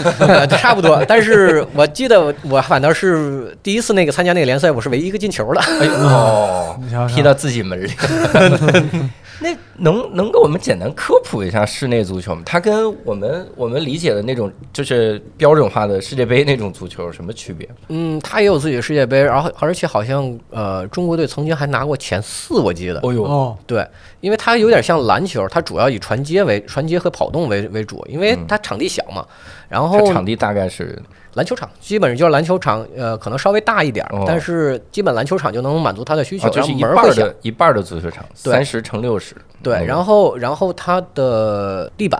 [0.50, 1.04] 差不多。
[1.08, 5.62] 但是我记得我我反倒是第一次那个参加那个联赛，我是唯一一个进球的。
[5.62, 7.92] 哎呦踢到自己门里。
[9.40, 12.42] 那能能给我们简单科普一下室内足球吗？
[12.46, 17.68] 它跟我们我们理解的那种就是标准化的世界杯那种足球有什么区别？
[17.88, 23.00] 嗯，它也有自己的世界杯，然后而且好像呃中国队曾经还拿过前四，我记得。
[23.02, 23.88] 哦呦，哦对，
[24.22, 29.26] 因为它有点像篮球，它主要以传接为传接和跑动为为主，因为它场地小嘛。
[29.68, 31.00] 然它后场地大概是
[31.36, 37.16] 篮球场基本上就是篮球场，呃，可能稍微大一点但是基本篮球场就能满足它的需求，哦，就是然后一半。
[37.16, 39.36] 的一半儿的足球场，对三十乘六十。
[39.62, 42.20] 对，然后然后它的地板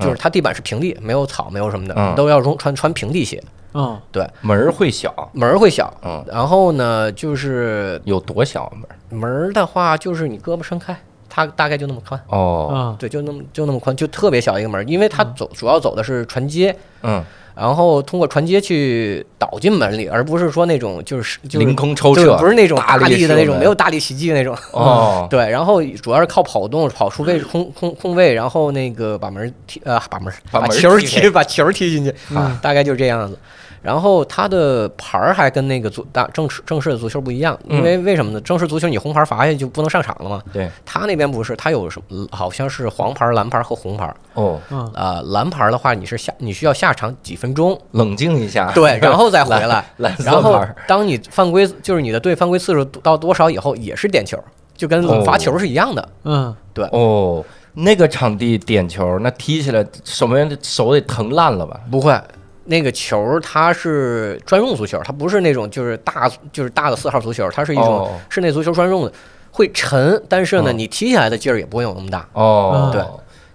[0.00, 3.42] 就是它地板是平地，没有草，没有什么的，嗯都要用穿穿平地鞋，
[3.74, 5.92] 嗯，对门儿会小，门儿会小。
[6.02, 8.96] 嗯，然后呢，就是有多小门儿？
[9.14, 10.96] 门儿的话，就是你胳膊伸开，
[11.28, 12.20] 它大概就那么宽。
[12.28, 17.22] 哦，啊，对，就那么就那么宽，就特别小一个门儿，因为它走主要走的是船接，嗯，
[17.54, 24.56] 然后通过船接去导进门里，而不是说那种就是就是凌空抽对射，不是那种大大力的那种，没有大力袭击的那种。
[24.72, 32.58] 哦， 对，然后主要是靠跑动，跑出位空空空位，然后那个把门踢呃把门把球踢把球踢进去，嗯。
[32.60, 33.38] 大概就是这样子。
[33.84, 38.40] 然后它的牌儿还跟那个足大正式正式的足球不一样，因为为什么呢？
[38.40, 40.42] 正式足球你红牌罚下去就不能上场了嘛。
[40.52, 44.12] 对，他那边不是，他有什么好像是黄牌、蓝牌和红牌。
[44.32, 49.84] 哦，嗯，呃，蓝牌的话你是下你需要下场几分钟，冷静一下，对， 然后再回来。
[49.98, 54.42] 蓝色然后当你犯规，就是你的队犯规次数到多少以后，也是点球，
[54.74, 56.08] 就跟哦罚球是一样的。
[56.24, 57.44] 嗯，对哦，
[57.74, 61.78] 那个场地点球，那踢起来守门员的手得疼烂了吧？
[61.90, 62.18] 不会，
[62.66, 68.10] 那个球它是专用足球，它不是那种就是大就是大的四号足球，它是一种哦。
[68.28, 69.12] 室内足球专用的，
[69.50, 70.78] 会沉，但是呢，嗯。
[70.78, 72.26] 你踢起来的劲儿也不会有那么大。
[72.32, 73.02] 哦，对，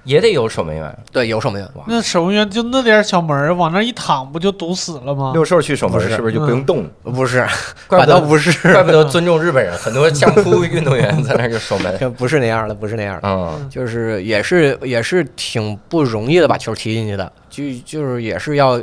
[0.04, 0.98] 也得有守门员。
[1.12, 1.70] 对，有守门员。
[1.88, 5.32] 那守门员就那点小门儿往那一躺，不就堵死了吗？
[5.34, 6.90] 六兽去守门不是是不是就不用动？
[7.04, 7.46] 不是，
[7.88, 11.98] 怪不得不是，怪不得尊重日本人，很多相扑运动员在那儿就守门。
[12.18, 13.28] 不是那样的，不是那样的。
[13.28, 18.82] 嗯，就是也是也是挺不容易的把球踢进去的，就就是也是要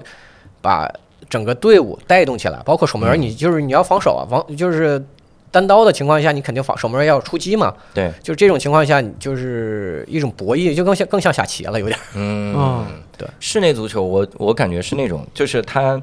[0.60, 0.88] 把
[1.28, 5.04] 整个队伍带动起来，包括守门员，嗯你就是你要防守啊，防就是
[5.56, 15.98] 单刀的情况下，你肯定防守门员要出击嘛，对，就是这种情况下，你就是一种博弈，就更像更像下棋了，有点嗯，对，室内足球我我感觉是那种，就是它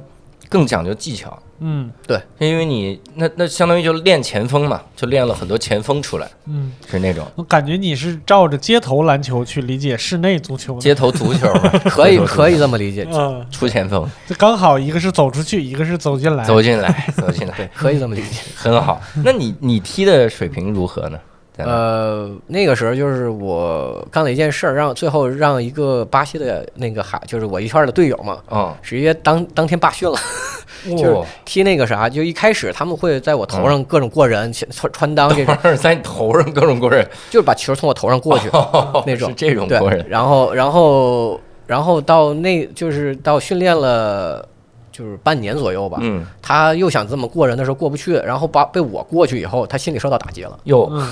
[0.54, 10.78] 更讲究技巧，嗯对因为你那那相当于就练前锋嘛，就练了很多前锋出来，嗯，是那种我感觉你是照着街头篮球去理解室内足球。
[10.80, 11.52] 街头足球，
[11.90, 16.44] 可以可以这么理解，嗯，出前锋，这刚好一个是走出去，一个是走进来。
[16.44, 18.42] 走进来，走进来， 可以这么理解。
[18.56, 19.02] 很好。
[19.26, 21.18] 那你你踢的水平如何呢？
[21.58, 30.18] 呃，那个时候就是我干了一件事儿，让最后让一个巴西的那个海，就是我一圈的队友嘛，嗯，直接当当天罢训了。
[30.98, 38.50] 就踢那个啥，就一开始他们会在我头上各种过人，穿穿裆这种，在你头上各种过人，就是把球从我头上过去
[39.06, 44.46] 那种是这种过人，然后然后然后到那就是到训练了。
[44.92, 50.56] 就是半年左右吧，嗯，他又想这么过人的时候过不去，然后把被我过去以后，他心里受到打击了。
[50.66, 51.12] 有，嗯，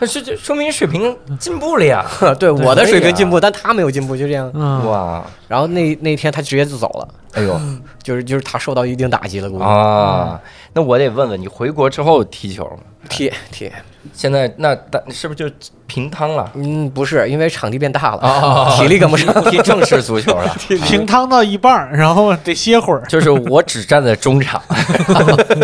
[0.00, 2.04] 那是这说明水平进步了呀！
[2.38, 4.50] 对我的水平进步，但他没有进步，就这样。
[4.54, 7.60] 嗯，哇，然后那那天他直接就走了，哎呦
[8.02, 9.64] 就是就是他受到一定打击了，估计。
[9.64, 10.40] 啊，
[10.72, 12.78] 那我得问问你，回国之后踢球吗？
[13.08, 13.70] 踢踢，
[14.12, 15.54] 现在那大是不是就
[15.86, 16.50] 平汤了？
[16.54, 19.32] 嗯，不是，因为场地变大了，哦 体力跟不上。
[19.50, 20.54] 踢正式足球了。
[20.86, 23.02] 平汤到一半儿，然后得歇会儿。
[23.08, 24.62] 就是我只站在中场，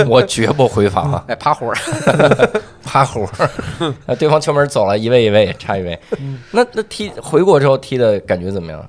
[0.09, 1.77] 我绝不回防啊，哎，趴活儿，
[2.83, 3.95] 趴活儿。
[4.07, 5.99] 那对方球门走了，一位一位，差一位。
[6.53, 8.85] 那那踢回国之后踢的感觉怎么样？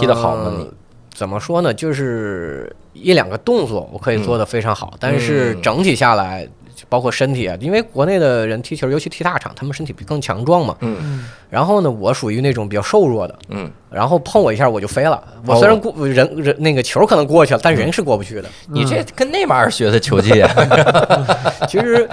[0.00, 0.52] 踢的好吗？
[0.56, 0.72] 你呃
[1.14, 1.74] 怎么说呢？
[1.74, 6.46] 就是一两个动作我可以做的非常好，但是嗯整体下来，
[6.88, 10.76] 包括身体啊，因为国内的人踢球，尤其踢大场，他们身体比更强壮嘛。
[10.80, 15.22] 嗯然后呢，我属于那种比较瘦弱的，嗯，然后碰我一下我就飞了。
[15.46, 18.48] 我哦虽然过人人那个球可能过去了，但人是过不去的。
[18.68, 20.50] 你这跟内马尔学的球技啊？
[21.68, 22.08] 其实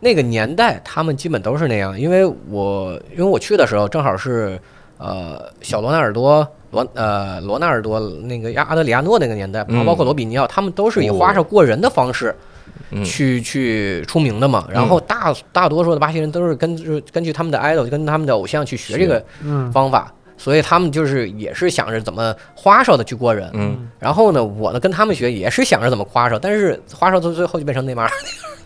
[0.00, 4.58] 那个年代他们基本都是那样，因为我因为我去的时候正好是
[4.98, 12.45] 呃小罗纳尔多罗呃罗纳尔多那个亚阿德里亚诺那个年代，嗯包括罗比尼奥，他们都是以哦花哨过人的方式嗯
[13.04, 14.66] 去去出名的嘛。
[14.70, 20.12] 然后大大多数的巴西人都是根据根据他们的 idol 跟他们的偶像去学这个嗯方法。
[20.38, 28.10] 所以他们就是也是想着怎么花哨的去过人，嗯然后呢，我呢跟他们学也是想着怎么花哨，但是花哨到最后就变成内马尔。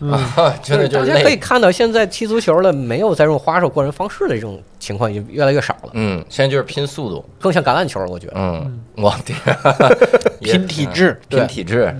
[0.61, 1.37] 真的就是大家可以。
[1.37, 7.23] 看到，现在踢足球了，没有再用花哨过人方式的这种情况已经越来越少了，嗯，现在就是拼速度。
[7.39, 8.33] 更像橄榄球了，我觉得。
[8.35, 9.37] 嗯，我天，
[10.43, 11.17] 拼体质。
[11.29, 11.95] 拼体质。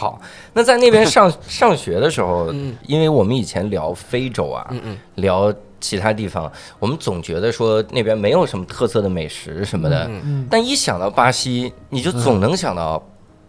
[0.00, 0.18] 好，
[0.54, 2.74] 那在那边上 上学的时候，嗯。
[2.86, 10.46] 因为我们以前聊非洲啊，嗯嗯，聊其他地方，我们总觉得说那边没有什么特色的美食什么的，嗯嗯。
[10.50, 13.02] 但一想到巴西，你就总能想到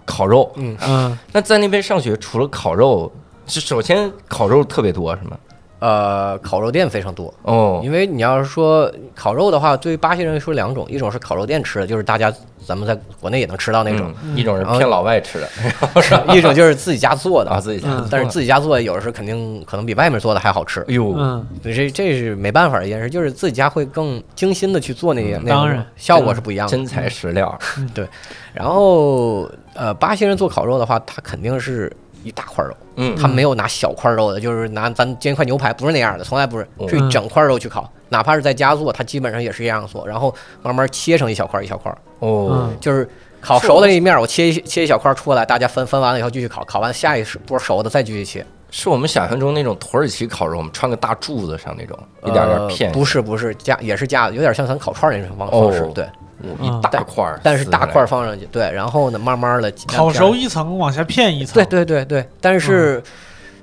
[0.03, 0.51] 烤肉。
[0.57, 0.75] 嗯。
[0.81, 3.09] 嗯，那在那边上学，除了烤肉，
[3.47, 5.37] 是首先烤肉特别多是吗？
[5.81, 12.31] 呃，烤肉店非常多，哦，因为你要是说烤肉的话，对于巴西人来说两种，一种是烤肉店吃的，就是大家
[12.63, 15.49] 咱们在国内也能吃到那种；嗯一种是骗老外吃的。
[16.35, 17.49] 一种就是自己家做的。
[17.49, 17.59] 啊，。
[17.59, 25.83] 自己家但是自己家做的有的是肯定可能比外面做的还好吃，哎呦，嗯，这这是没办法的一件事，就是自己家会更精心的去做那些，那种当然。
[25.95, 26.71] 效果是不一样的。
[26.71, 27.57] 真材实料，
[27.91, 28.07] 对。
[28.53, 31.91] 然后呃，巴西人做烤肉的话，他肯定是
[32.23, 33.15] 一大块肉，嗯。
[33.15, 37.89] 他没有拿小块肉的，就是拿咱煎一块牛排，不是那样的，从来不是，是一整块肉去烤。
[38.09, 56.05] 哪怕是在家做，他基本上也是这样做，然后慢慢切成一小块一小块，哦嗯，就是烤熟的那一面，我切一切一小块出来，大家分分完了以后继续烤，烤完下一波熟的再继续切，是我们想象中那种土耳其烤肉，我们穿个大柱子上那种，一点点呃片，不是不是架也是架的，有点像咱烤串儿那种方哦方式，对，
[56.43, 63.01] 嗯一大块儿，但是大块儿儿，放上去，对，然后呢，慢慢的烤熟一层往下片一层，对对对对，但是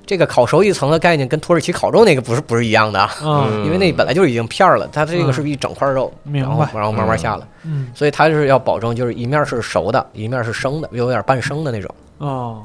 [0.06, 3.64] 这个烤熟一层的概念跟土耳其烤肉那个不是不是一样的啊，嗯。
[3.66, 6.70] 因为那本来就已经片儿了，它这个是一整块肉，明然后白。
[6.74, 7.88] 然后慢慢下来，嗯。
[7.94, 11.94] 所以它就是要保证就是一面是熟的，一面是生的，有点半生的那种。
[12.18, 12.62] 哦，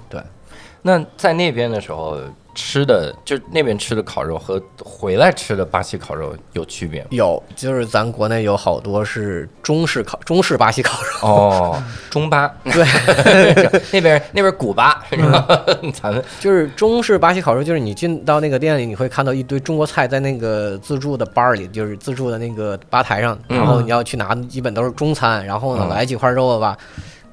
[0.85, 2.19] 那在那边的时候
[2.53, 7.07] 吃的，就那边吃的烤肉和回来吃的巴西烤肉有区别吗？
[7.11, 12.85] 有，就是咱国内有好多是中式烤中式巴西烤肉，哦， 中巴，对，
[13.93, 15.47] 那边那边古巴是吧？
[15.99, 23.57] 咱们就是中式巴西烤肉，就是你进到那个店里，你会看到一堆中国菜在那个自助的班儿里，就是自助的那个吧台上，嗯。
[23.57, 25.95] 然后你要去拿，基本都是中餐，然后呢嗯。
[25.95, 26.77] 来几块肉吧，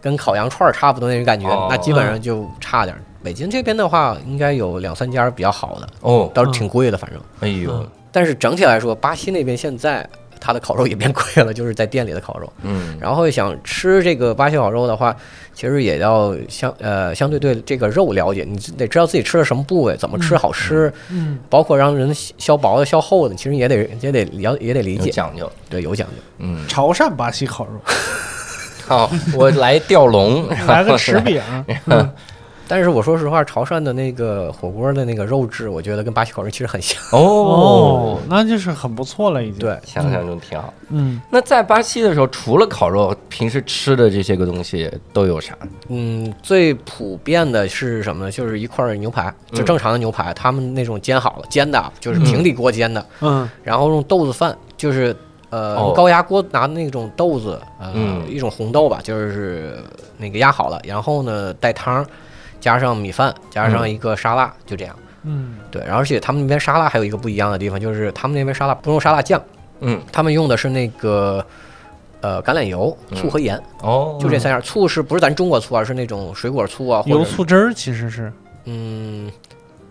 [0.00, 3.02] 跟烤羊串儿差不多那种感觉哦，那基本上就差点儿。
[3.22, 7.20] 北京这边的话，应该有两三家比较好的，哦，倒是挺贵的，反正。
[7.40, 10.08] 哎呦，但是整体来说，巴西那边现在
[10.40, 12.50] 它的烤肉也变贵了，就是在店里的烤肉。
[12.62, 15.14] 嗯，然后想吃这个巴西烤肉的话，
[15.52, 26.14] 其实也要相呃相对对这个肉了解，你得知道自己吃的什么部位，怎么吃好吃，嗯包括让人削薄的、削厚的，其实也得也得了也得理解，讲究，对，有讲究。
[26.38, 27.72] 嗯，潮汕巴西烤肉，
[28.86, 31.40] 好，我来吊龙， 来个 匙饼，
[32.70, 36.96] 但是我说实话，潮汕的那个火锅的那个肉质，我觉得跟巴西烤肉其实很像。
[37.10, 40.72] 哦哦，，那就是很不错了，已经。，对，想象中挺好。
[40.90, 45.58] 嗯那在巴西的时候，除了烤肉，平时吃的这些个东西都有啥？
[45.88, 48.30] 嗯，最普遍的是什么呢？
[48.30, 55.14] 就是一块牛排，就嗯正常的牛排，他们那种煎好了，煎的就是平底锅煎的，嗯然后用豆子饭，就是
[55.50, 59.82] 呃、哦高压锅拿那种豆子，呃，嗯一种红豆吧，就是
[60.16, 62.06] 那个压好了，然后呢带汤，
[62.60, 64.94] 加上米饭，加上一个沙拉，就这样。
[65.22, 69.42] 嗯对，然后而且他们那边沙拉还有一个不一样的地方，就是他们那边沙拉不用沙拉酱，
[69.80, 71.44] 嗯，他们用的是那个
[72.22, 74.60] 呃橄榄油、醋和盐，哦，就这三样。
[74.62, 75.84] 醋是不是咱中国醋啊？
[75.84, 78.32] 是那种水果醋啊，或油醋汁儿其实是
[78.64, 79.30] 嗯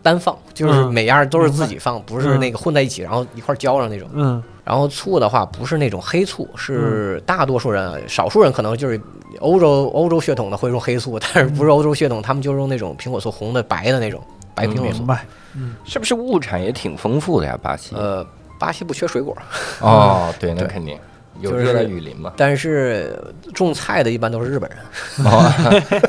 [0.02, 4.08] 单放，就是嗯每样都是自己放，不是嗯那个混在一起，然后一块儿浇上那种。
[4.14, 9.02] 嗯然后醋的话，不是那种黑醋，是大多数人，少数人可能就是
[9.40, 14.22] 欧洲欧洲血统的会用黑醋， 但是不是欧洲血统，他们就用那种苹果醋，红的、白的那种
[14.54, 15.00] 白苹果醋。
[15.00, 15.26] 明白。
[15.86, 17.58] 是不是物产也挺丰富的呀？
[17.60, 17.96] 巴西？
[17.96, 18.24] 呃，
[18.60, 19.36] 巴西不缺水果，
[19.82, 20.96] 哦，对，那肯定
[21.40, 22.34] 有就是热带雨林嘛。
[22.38, 23.18] 但是
[23.54, 24.80] 种菜的一般都是日本人。
[25.26, 26.02] 哦，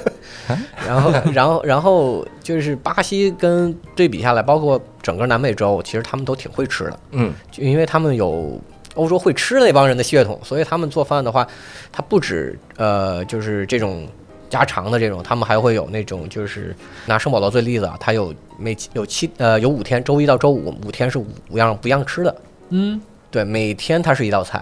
[0.86, 6.98] 然后，然后，然后就是巴西跟对比下来，包括整个南美洲，其实他们都挺会吃的。
[7.12, 8.60] 嗯，就因为他们有
[8.94, 11.46] 欧洲会吃的那帮人的血统，所以他们做饭的话，
[11.92, 14.08] 他不止呃就是这种
[14.48, 16.74] 家常的这种，他们还会有那种就是
[17.06, 22.36] 拿圣保罗做例子啊，他有每七有七呃有五天，周一到周五五天是五五样不一样吃的，
[22.70, 24.60] 嗯对，每天它是一道菜，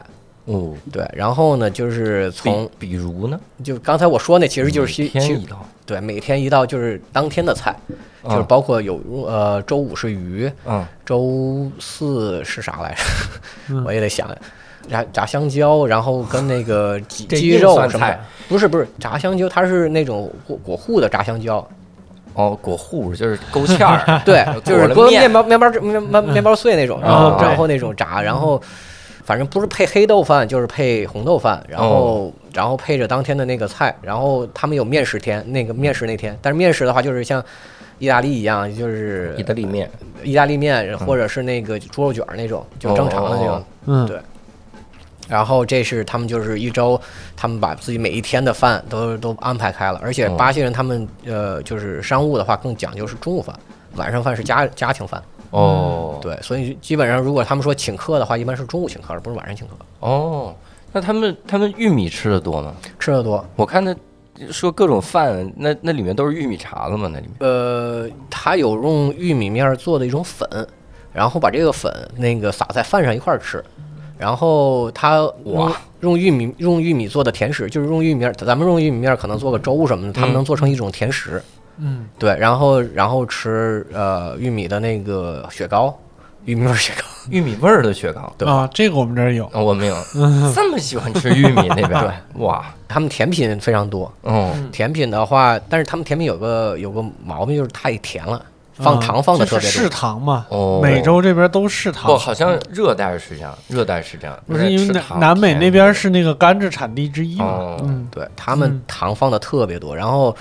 [0.48, 7.74] 哦，对，然后呢就是从比比如呢，就刚才我说那其实就是每西其实天一道，对每天一道就是当天的菜，
[8.24, 13.02] 就是嗯包括有呃周五是鱼，嗯，周四是啥来着？
[13.74, 13.84] 嗯。
[13.86, 14.36] 我也得想想。
[14.88, 21.56] 炸炸香蕉，然后跟那个鸡鸡肉什么的，不是不是炸香蕉，它是那种果果糊的炸香蕉，
[22.32, 25.30] 哦，裹糊就是勾芡儿， 对，就是裹面。
[25.30, 28.58] 包面包面面面包碎那种，然后哦然后那种炸，然后
[29.28, 31.84] 反正不是配黑豆饭就是配红豆饭，然哦。
[31.84, 37.44] 后然后配着当天的那个菜，然后他们有面食天，那个面食那天，但是面食的话就是像
[37.98, 39.90] 意大利一样，就是意大利面，
[40.24, 43.64] 意大利面或者是那个猪肉卷儿那种，就正常的那种哦。
[43.84, 44.18] 嗯，对。
[45.28, 46.98] 然后这是他们就是一周，
[47.36, 50.36] 他们把自己每一天的饭都都安排开了，而且哦。
[50.38, 53.54] 巴西人他们呃就是商务的话更讲究是中午饭，
[53.96, 55.22] 晚上饭是家家庭饭。
[55.50, 59.74] 哦，对，所以基本上如果他们说请客的话，一般是中午请客，而不是晚上请客。
[60.00, 60.54] 哦，
[60.92, 62.74] 那他们他们玉米吃的多吗？
[62.98, 63.94] 吃的多，我看他
[64.50, 67.08] 说各种饭，那那里面都是玉米碴子吗？
[67.12, 67.36] 那里面？
[67.40, 70.48] 呃，他有用玉米面儿做的一种粉。
[71.10, 73.64] 然后把这个粉那个撒在饭上一块儿吃。
[74.16, 81.42] 然后他哇用用玉米用玉米做的甜食，就是用玉米面儿，咱们用玉米面儿可能做个粥什么的，他们能做成一种甜食。
[81.42, 81.57] 嗯，
[82.18, 85.96] 对，然后然后吃呃玉米的那个雪糕，
[86.44, 87.04] 玉米味儿雪糕。
[87.30, 88.32] 玉米味儿的雪糕。
[88.38, 89.44] 对啊，这个我们这儿有。
[89.46, 89.94] 啊，我没有
[90.54, 91.90] 这么喜欢吃玉米那边。
[91.90, 92.10] 对，
[92.42, 99.88] 哇，他们甜品非常多，嗯，甜品的话，但是他们甜品有个有个毛病，就是太甜了，放啊糖放的特别多是嗜。
[99.90, 100.46] 糖嘛？
[100.48, 107.76] 哦美洲这边都是糖不，哦，好像热带是这样，热带是这样，不是因为南美那边是那个甘蔗产地之一嘛哦？
[107.82, 110.34] 嗯，对他们嗯糖放的特别多，然后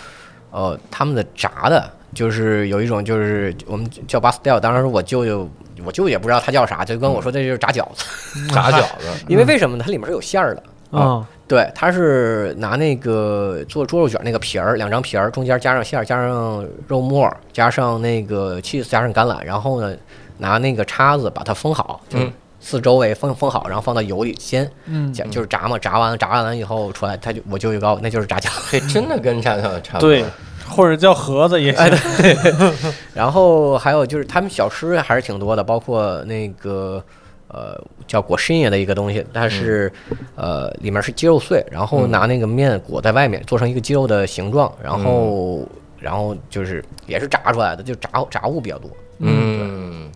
[0.51, 5.49] 呃他们的炸的，就是有一种就是我们叫巴斯吊，当时我舅舅
[5.85, 9.07] 我舅舅也不知道他叫啥，就跟我说这就是炸饺子，炸饺子。
[9.29, 9.83] 因为为什么呢？
[9.85, 10.63] 它里面是有馅儿的。
[10.89, 19.93] 啊，对，它是拿那个做猪肉卷那个皮儿，两张皮儿，中间加上馅儿，加上肉末，加上那个 cheese，加上橄榄，然后呢，
[20.37, 28.61] 拿那个叉子把它封好，就嗯四周围封封好，然后放到油里先，嗯，加就是炸嘛，炸完炸完了以后出来，它就我舅舅告那就是炸饺子。
[28.69, 30.09] 嘿，真的跟炸饺子差不多。
[30.09, 30.23] 对，
[30.67, 32.73] 或者叫盒子也哎行。
[33.13, 37.03] 然后还有就是他们小吃还是挺多的，包括那个
[37.47, 39.91] 呃叫裹深夜的一个东西，它是、
[40.35, 45.67] 呃里面是鸡肉碎，然后拿那个面裹在外面，做成一个鸡肉的形状，然后、
[45.99, 48.89] 然后就是也是炸出来的，就炸炸物比较多。
[49.19, 50.11] 嗯，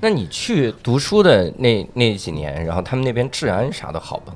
[0.00, 4.34] 那你去读书的那那几年，然后他们那边治安啥的好吗？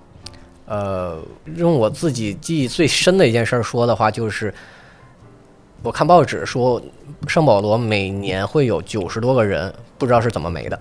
[0.67, 1.19] 呃，
[1.57, 4.53] 用我自己记忆最深的一件事儿说的话，就是
[5.83, 6.81] 我看报纸说
[7.27, 10.81] 圣保罗每年会有九十多个人不知道是怎么没的，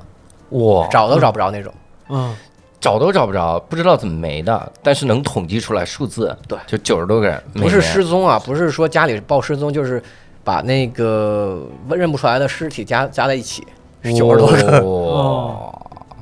[0.49, 1.73] 哇，找都找不着那种。
[2.09, 2.35] 嗯，
[2.79, 10.01] 找都找不着，不知道怎么没的，但是能统计出来数字，对就九十多个人，不是失踪啊，不是说家里报失踪，就是
[10.43, 13.65] 把那个认不出来的尸体加加在一起，
[14.03, 14.79] 是九十多个。
[14.79, 15.73] 哦，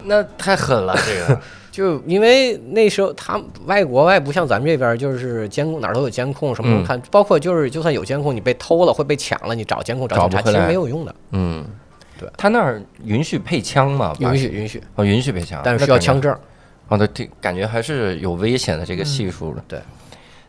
[0.03, 1.41] 那太狠了，这个。
[1.71, 6.82] 就因为那时候他外国外不像咱们这边，就是监控哪儿都有监控，什么嗯。
[6.82, 11.65] 都看，包括就是就算有监控，你被偷了会被抢了，你找监控找警察其实没有用的，嗯，
[12.19, 12.29] 对。
[12.38, 14.13] 他那儿允许配枪吗？
[14.19, 16.36] 允许允许，哦，允许配枪，但是需要枪证。
[16.89, 19.63] 哦，对，这感觉还是有危险的这个系数的。
[19.65, 19.79] 对，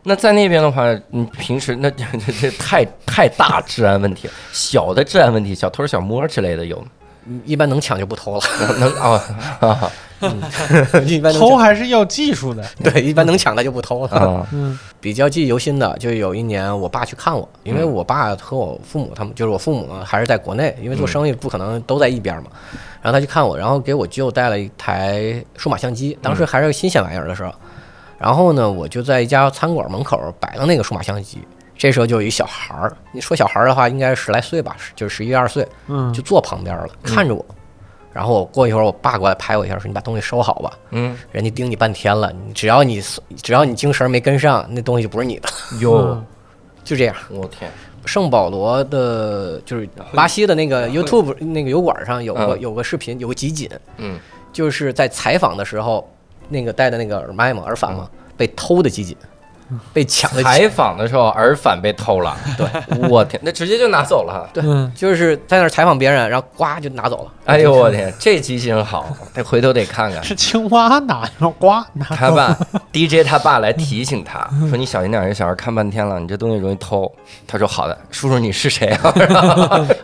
[0.03, 6.87] 那在那边的话，你平时那 这这这太太大治安问题，小的治安问题，小偷小摸之类的有吗
[7.45, 8.41] 一般能抢就不偷了，
[8.79, 9.21] 能啊
[9.59, 9.91] 啊
[11.05, 12.63] 一般偷还是要技术的。
[12.81, 14.09] 对，一般能抢的就不偷了。
[14.17, 14.47] 啊！
[14.51, 22.43] 嗯 比较记忆犹新的，就有一年我爸去看我，因为我爸和我父母他们就是我父母还是在国内，因为做生意不可能都在一边嘛。
[23.01, 27.53] 然后他去看我，然后给我舅带了一台数码相机，当时还是个新鲜玩意儿的时候。
[28.17, 31.39] 然后呢，我就在一家餐馆门口摆了那个数码相机。
[31.77, 37.45] 这时候就有一小孩儿，你说小孩儿的话，应该是十来岁吧，就是十一二岁，嗯就坐旁边了，看着我。
[38.13, 43.01] 然后我过一会儿，我爸过来拍我一下，说：“你把东西收好吧。”嗯，人家盯你半天了，你只要你
[43.41, 45.49] 只要你精神没跟上，那东西就不是你的，
[45.79, 46.25] 有，嗯
[46.83, 47.15] 就这样。
[47.31, 47.71] 我天，
[48.05, 53.67] 圣保罗的，就是巴西的那个 YouTube 那个油管上有个嗯有个视频，有个集锦，
[53.97, 54.19] 嗯，
[54.51, 56.07] 就是在采访的时候，
[56.49, 58.07] 那个戴的那个耳麦嘛，耳返嘛，
[58.37, 59.17] 被偷的集锦，
[59.93, 62.67] 被抢了采，访的时候耳返被偷了，对，
[63.09, 64.49] 我天，那直接就拿走了。
[64.53, 67.31] 对嗯，就是在那儿采访别人，然后呱就拿走了。
[67.45, 70.23] 哎呦我天，这记性好，得回头得看看。
[70.23, 72.57] 是青蛙拿上呱拿他爸
[72.91, 77.11] DJ 他爸来提醒他说：“你小心点儿，这小孩看半天了，你这东西容易偷。”
[77.47, 79.13] 他说：“好的，叔叔你是谁啊？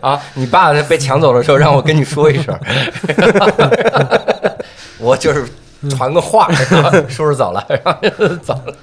[0.00, 2.58] 啊，你爸被抢走的时候让我跟你说一声，
[4.98, 5.48] 我就是
[5.88, 8.74] 传个话，然后叔叔走了， 然后就走了。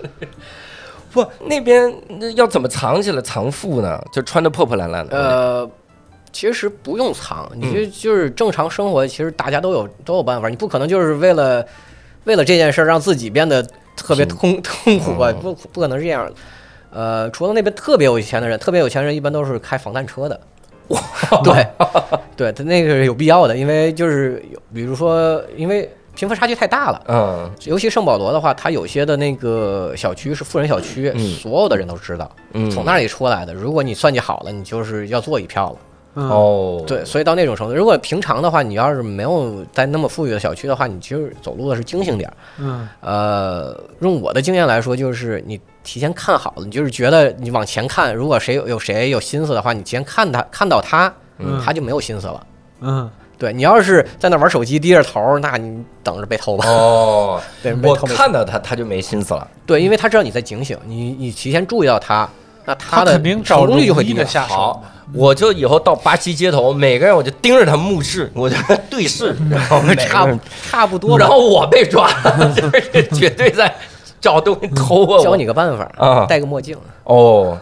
[1.11, 3.99] 不，那边那要怎么藏起来藏富呢？
[4.11, 5.17] 就穿的破破烂烂的。
[5.17, 5.69] 呃，
[6.31, 11.65] 其实不用藏，你就就是正常生活，其实大家都有都有办法，你不可能就是为了
[12.25, 15.33] 为了这件事儿让自己变得特别痛痛苦吧？
[15.41, 16.33] 不不可能是这样的。
[16.89, 20.39] 呃，除了那边特别有钱的人，特别有钱人一般都是开防弹车的。
[21.43, 21.67] 对，
[22.37, 33.53] 对他那个是有必要的，因为就是有，比如说，因为贫富差距太大了，嗯尤其圣保罗的话，它有些的那个小区是富人小区，嗯所有的人都知道，嗯，从那里出来的。
[33.53, 35.77] 如果你算计好了，你就是要做一票了。
[36.19, 42.33] 嗯哦，对，所以到那种程度，如果平常的话，你要是没有在那么富裕的小区的话，你其实走路的是精醒点儿。
[42.57, 52.47] 嗯呃，用我的经验来说，就是你提前看好了，你就是觉得你往前看，如果谁有有谁有心思的话，你提前看他看到他，嗯他就没有心思了。
[52.81, 53.07] 嗯
[53.37, 56.65] 对你要是在那玩手机低着头，那你等着被偷吧。
[56.67, 59.47] 哦， 对，被我看到他他就没心思了。
[59.65, 62.27] 对，因为他知道你在警醒，你你提前注意到他，
[62.65, 64.25] 那他的找成功率就会低的。
[64.25, 64.83] 下手好。
[65.13, 68.57] 我就以后到巴西街头，每个人我就盯着他目视，我就
[68.89, 71.17] 对视， 然后差不差不多。
[71.17, 72.11] 然后我被抓，
[72.53, 73.73] 就是绝对在
[74.19, 75.23] 找东西偷啊！
[75.23, 76.75] 教你个办法啊戴个墨镜。
[77.05, 77.57] 哦，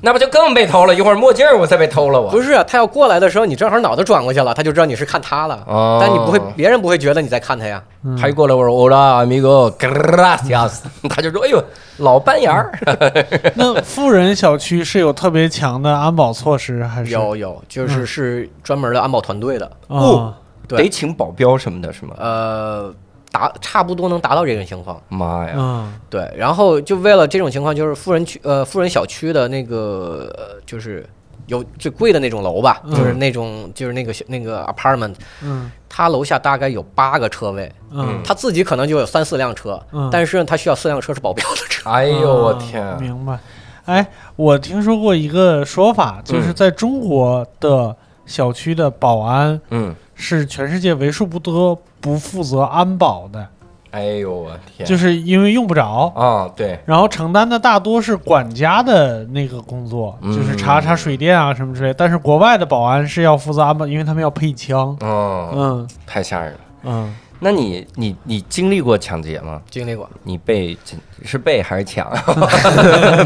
[0.00, 0.94] 那不就更被偷了？
[0.94, 2.30] 一会儿墨镜儿我才被偷了我。
[2.30, 5.62] 不是啊，他要过来的时候，你正好脑袋转过去了，他就知道你是看他了。
[5.66, 7.82] 哦但你不会，别人不会觉得你在看他呀。
[8.20, 10.80] 他一过来我说 Hola amigo gracias，
[11.10, 11.62] 他就说哎呦
[11.98, 12.72] 老班牙儿，
[13.56, 19.70] 那富人小区是有特别强的安保措施，还是有有，就是嗯是专门的安保团队的。
[19.88, 20.34] 啊？
[20.68, 22.14] 对得请保镖什么的，是吗？
[22.18, 22.92] 呃，
[23.36, 25.00] 达差不多能达到这种情况。
[25.08, 25.54] 妈呀！
[25.56, 31.06] 嗯对，然后就为了这种情况，就是富人区呃富人小区的那个呃就是
[31.46, 41.88] 有最贵的那种楼吧，就是嗯那种就是那个小那个 apartment，嗯他楼下大概有八个车位，嗯他自己可能就有三四辆车，嗯，但是他需要四辆车是保镖的车。
[41.88, 42.96] 哎呦我啊天啊！
[43.00, 43.38] 明白。
[43.84, 47.94] 哎，我听说过一个说法，就是嗯在中国的
[48.26, 53.46] 小区的保安嗯，是全世界为数不多不负责安保的，
[53.90, 54.86] 哎呦我天！
[54.88, 56.12] 就是因为用不着。
[56.16, 61.94] 啊，对，然后承担的大多是管家的那个工作，嗯就是查查水电啊什么之类。
[61.96, 64.96] 但是国外的保安是要负责安保，因为他们要配枪。
[65.00, 66.58] 嗯，嗯太吓人了。
[66.84, 69.60] 嗯，那你你你经历过抢劫吗？
[69.70, 70.76] 经历过你被
[71.24, 72.10] 是被还是抢？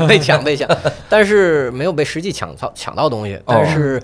[0.09, 0.69] 被 抢 被抢，
[1.09, 4.03] 但是没有被实际抢到抢到东西，哦但是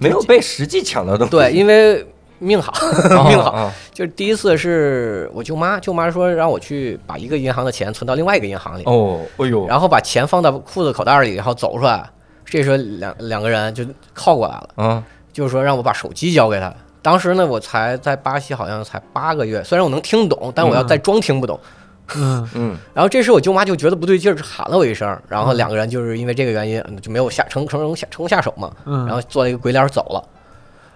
[0.00, 1.30] 没有被实际抢到东西。
[1.30, 2.04] 对，因为
[2.38, 2.72] 命好，
[3.14, 3.50] 哦命好。
[3.50, 12.08] 啊就是第一次是我舅妈，舅妈说让我去把一个银行的钱存到另外一个银行里，哦，哎呦，然后把钱放到裤子口袋里，然后走出来。
[12.46, 13.84] 这时候两两个人就
[14.14, 16.74] 靠过来了，啊，就是说让我把手机交给他。
[17.02, 21.60] 当时呢，我才在巴西，好像才八个月，虽然我能听懂，但我要再装听不懂。
[21.62, 21.70] 嗯
[22.16, 30.22] 嗯嗯，然后这时候我舅妈就觉得不对劲儿，喊了我一声，然后两个人就是因为这个原因就没有下成成功下成功下手嘛，嗯，然后做了一个鬼脸走了。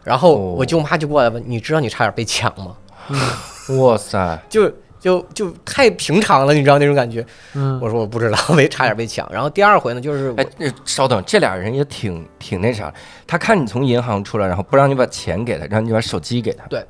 [0.03, 2.77] 然后哦我舅妈就过来问：“你知道你差点被抢吗
[3.79, 4.39] 哇塞？
[4.51, 7.25] ”就就就太平常了，你知道那种感觉。
[7.55, 9.27] 嗯我说我不知道，没差点被抢。
[9.33, 12.93] 然后第二回呢，就是哎，呃稍等，这俩人也挺挺那啥。
[13.27, 16.67] 他看你从银行出来，然后不让你把钱给他，让你把手机给他。
[16.67, 16.85] 对，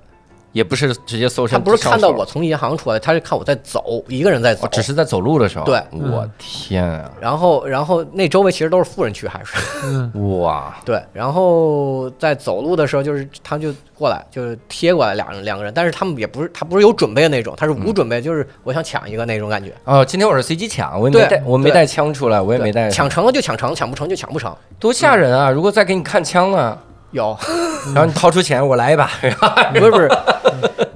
[0.55, 4.69] 也不是直接搜身，他不是看到我从银行出来，他是看我在走，一个人在走哦，。
[4.73, 5.65] 只是在走路的时候。
[5.65, 9.53] 对我天啊，然后，然后那周围其实都是富人区，还是
[9.85, 11.03] 嗯哇，对。
[11.13, 19.75] 然后在走路的时候，就是他就过来，就是贴过来俩人两个人，但是他们也不是他不是有准备的那种，他是无准备，就是我想抢一个那种感觉。
[19.83, 22.89] 哦，今天我是随机抢，我也没带，我没带枪出来，我也没带。
[22.89, 24.55] 抢成了就抢成，抢不成就抢不成。
[24.79, 25.51] 多吓人啊！
[25.51, 26.79] 如果再给你看枪呢，
[27.15, 27.37] 有，
[27.95, 29.09] 然后你掏出钱，我来一把，
[29.73, 30.09] 不是不是，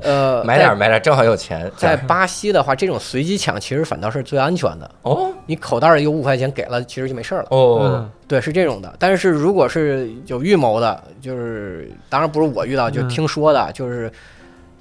[0.03, 1.71] 呃， 买点儿买点儿，正好有钱。
[1.77, 1.97] 在。
[1.97, 4.91] 巴西的话，这种随机抢其实反倒是最安全的。
[5.03, 7.47] 哦你口袋里有五块钱给了，其实就没事儿了。
[7.51, 8.93] 哦嗯，对，是这种的。
[8.99, 14.11] 但是如果是有预谋的，就是当然不是我遇到，就嗯听说的，就是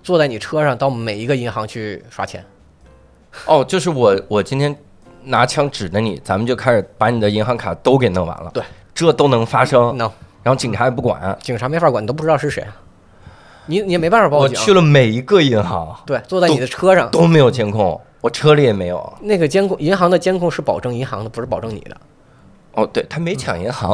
[0.03, 2.43] 坐在你车上到每一个银行去刷钱。
[3.45, 4.75] 哦，就是我我今天
[5.23, 8.49] 拿枪指着你，咱们就开始把你的银行卡都给弄完了。
[8.53, 8.63] 对，
[8.95, 10.11] 这都能发生，能，
[10.47, 11.37] 然后警察也不管。
[11.41, 12.65] 警察没法管，你都不知道是谁，
[13.65, 14.57] 你你也没办法报警。
[14.57, 19.13] 我去了每一个银行对，坐在你的车上，都没有监控，我车里也没有。
[19.19, 21.97] 那个监控，银行的监控是保证银行的，不是保证你的。
[22.75, 23.93] 哦，对他没抢银行，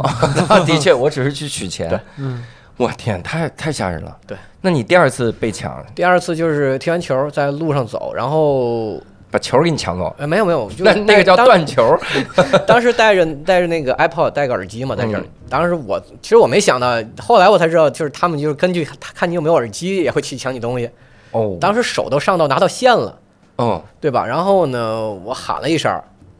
[0.64, 1.88] 的确，我只是去取钱。
[1.88, 2.44] 对嗯
[2.76, 4.16] 我天，太太吓人了。
[4.26, 9.00] 对，那你第二次被抢，第二次就是踢完球在路上走，然后
[9.34, 11.98] 把球给你抢走，呃没有没有， 就那那个叫断球。
[12.68, 15.20] 当时带着带着那个 iPod 带个耳机嘛，在这。
[15.50, 20.88] 当时我其实我没想到，后来我才知道，就是他们就是根据他看你有没有耳机，也会去抢你东西。
[21.32, 23.18] 哦，当时手都上到拿到线了，
[23.56, 24.24] 哦，对吧？
[24.24, 25.92] 然后呢，我喊了一声，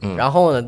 [0.03, 0.65] 嗯然后呢，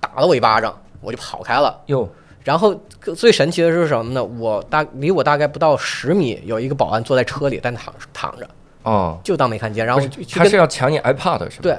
[0.00, 1.74] 打了我一巴掌，我就跑开了。
[1.86, 2.06] 哟，
[2.44, 2.78] 然后
[3.16, 4.22] 最神奇的是什么呢？
[4.22, 8.46] 我大离我大概不到十米，有一个保安坐在车里，在那躺躺着，
[8.82, 9.84] 哦，就当没看见。
[9.84, 10.02] 然后
[10.32, 11.76] 他是要抢你 iPad 是吧？，对，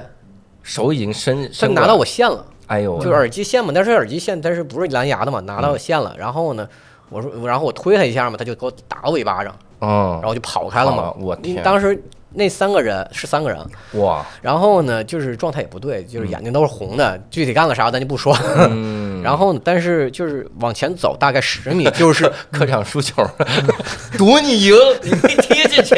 [0.62, 2.44] 手已经伸他拿到我线了。
[2.68, 6.66] 哎呦，就是耳机线嘛，但是耳机线但是不是蓝牙的嘛，拿到线了，然后呢，
[7.10, 11.12] 我说，然后我推他一下嘛，他就给我打了我一巴掌，嗯然，后就跑开了嘛。
[11.18, 11.62] 我天。
[11.62, 12.00] 当时
[12.34, 13.58] 那三个人是三个人，
[14.00, 18.34] 哇，然后呢，就是状态也不对，就是眼睛都是红的，具体干了啥咱就不说。
[18.70, 23.22] 嗯， 然后呢，但是就是往前走大概十米，就是 客场输球，
[24.16, 25.96] 赌你赢，你没踢进去，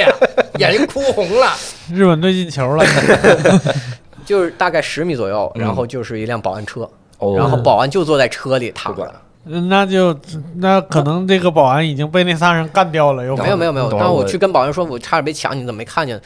[0.61, 1.53] 眼睛哭红了。
[1.93, 2.85] 日本队进球了，
[4.25, 5.63] 就是大概十米左右，嗯。
[5.63, 6.89] 然后就是一辆保安车，
[7.19, 7.37] 哦。
[7.37, 9.13] 然后保安就坐在车里躺着。
[9.45, 10.19] 那就
[10.57, 13.59] 那可能这个保安已经被那仨人干掉了，有可能。
[13.59, 16.21] 没有没有没有，当我去跟保安说，我差点被抢，你怎么没看见？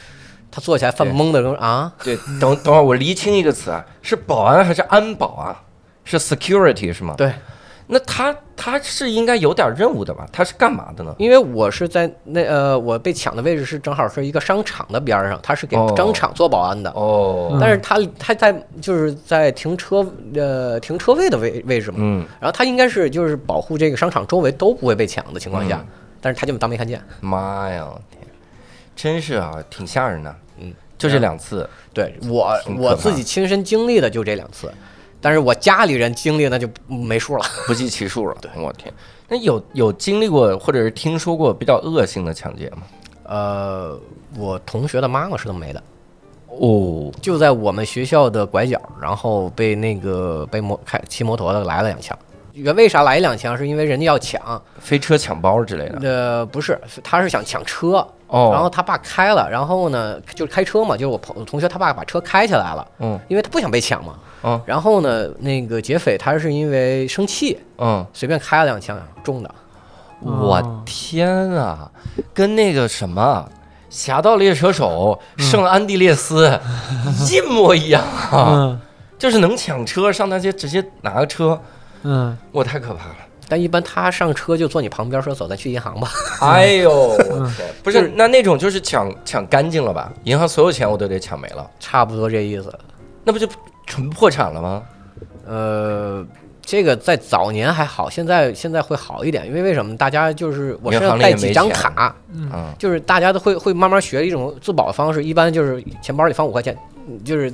[0.51, 5.61] 他坐起来犯懵的说啊，对，等等会儿我厘清一个词啊，是保安还是安保啊？
[6.05, 7.13] 是 security 是吗？
[7.15, 7.31] 对，
[7.91, 10.23] 那他他是应该有点任务的吧？
[10.31, 11.15] 他是干嘛的呢？
[11.17, 16.91] 因为我是在那呃，我被抢的位置是正好是一个商场的边儿上，他是给哦商场做保安的。
[16.91, 25.87] 哦，但是他他在就是在停车呃停车位的位位置嘛，嗯，然后他应该是就是保护这个商场周围都不会被抢的情况下，嗯
[26.21, 27.01] 但是他就当没看见。
[27.21, 28.27] 妈呀，天，
[28.93, 30.35] 真是啊，挺吓人的。
[30.59, 34.69] 嗯，就这两次，对我我自己亲身经历的就这两次，
[35.21, 37.45] 但是我家里人经历那就没数了。
[37.67, 38.35] 不计其数了。
[38.41, 38.93] 对我天，
[39.27, 42.83] 那有有经历过或者是听说过比较恶性的抢劫吗？
[43.23, 43.99] 呃，
[44.37, 45.83] 我同学的妈妈是这么没的，
[46.47, 52.17] 哦，就在我们学校的拐角，然后被那个被摩开骑摩托的来了两枪。
[52.59, 53.57] 原为啥来两枪？
[53.57, 55.99] 是因为人家要抢，飞车抢包之类的。
[56.01, 64.13] 呃，不是，他是想抢车，哦，然后他爸开了，然后呢，就是开车嘛，就是我朋同学他爸把车开起来了，嗯因为他不想被抢嘛。
[64.43, 69.55] 嗯然后呢，那个劫匪他是因为生气，嗯，随便开了两枪，中的。
[70.21, 71.89] 我天啊，
[72.33, 73.45] 跟那个什么
[73.89, 76.59] 《侠盗猎车手》圣安地列斯
[77.31, 78.01] 一模一样
[78.31, 78.47] 啊！
[78.51, 78.81] 嗯
[79.17, 81.59] 就是能抢车，上大街直接拿个车，
[82.03, 83.15] 嗯，我太可怕了。
[83.47, 86.11] 但一般他上车就坐你旁边，说走，咱去银行吧。
[86.41, 86.91] 哎呦，
[87.31, 87.67] 我天！
[87.81, 90.13] 不是，那那种就是抢抢干净了吧？
[90.23, 92.71] 银行所有钱我都得抢没了，差不多这意思。
[93.23, 93.47] 那不就
[93.87, 94.83] 纯破产了吗？
[95.47, 96.23] 呃，
[96.61, 99.97] 这个在早年还好，现在现在会好一点，因为为什么？
[99.97, 106.77] 大家就是我身上带几张卡，嗯，就是大家都会会慢慢学一种自保的方式，一般就是钱包里放五块钱，
[107.07, 107.51] 嗯就是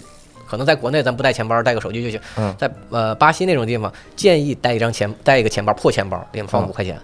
[0.48, 2.20] 可能在国内咱不带钱包，带个手机就行。
[2.38, 7.00] 嗯在呃巴西那种地方，建议带一张钱，带一个钱包，破钱包，里面放嗯五块钱，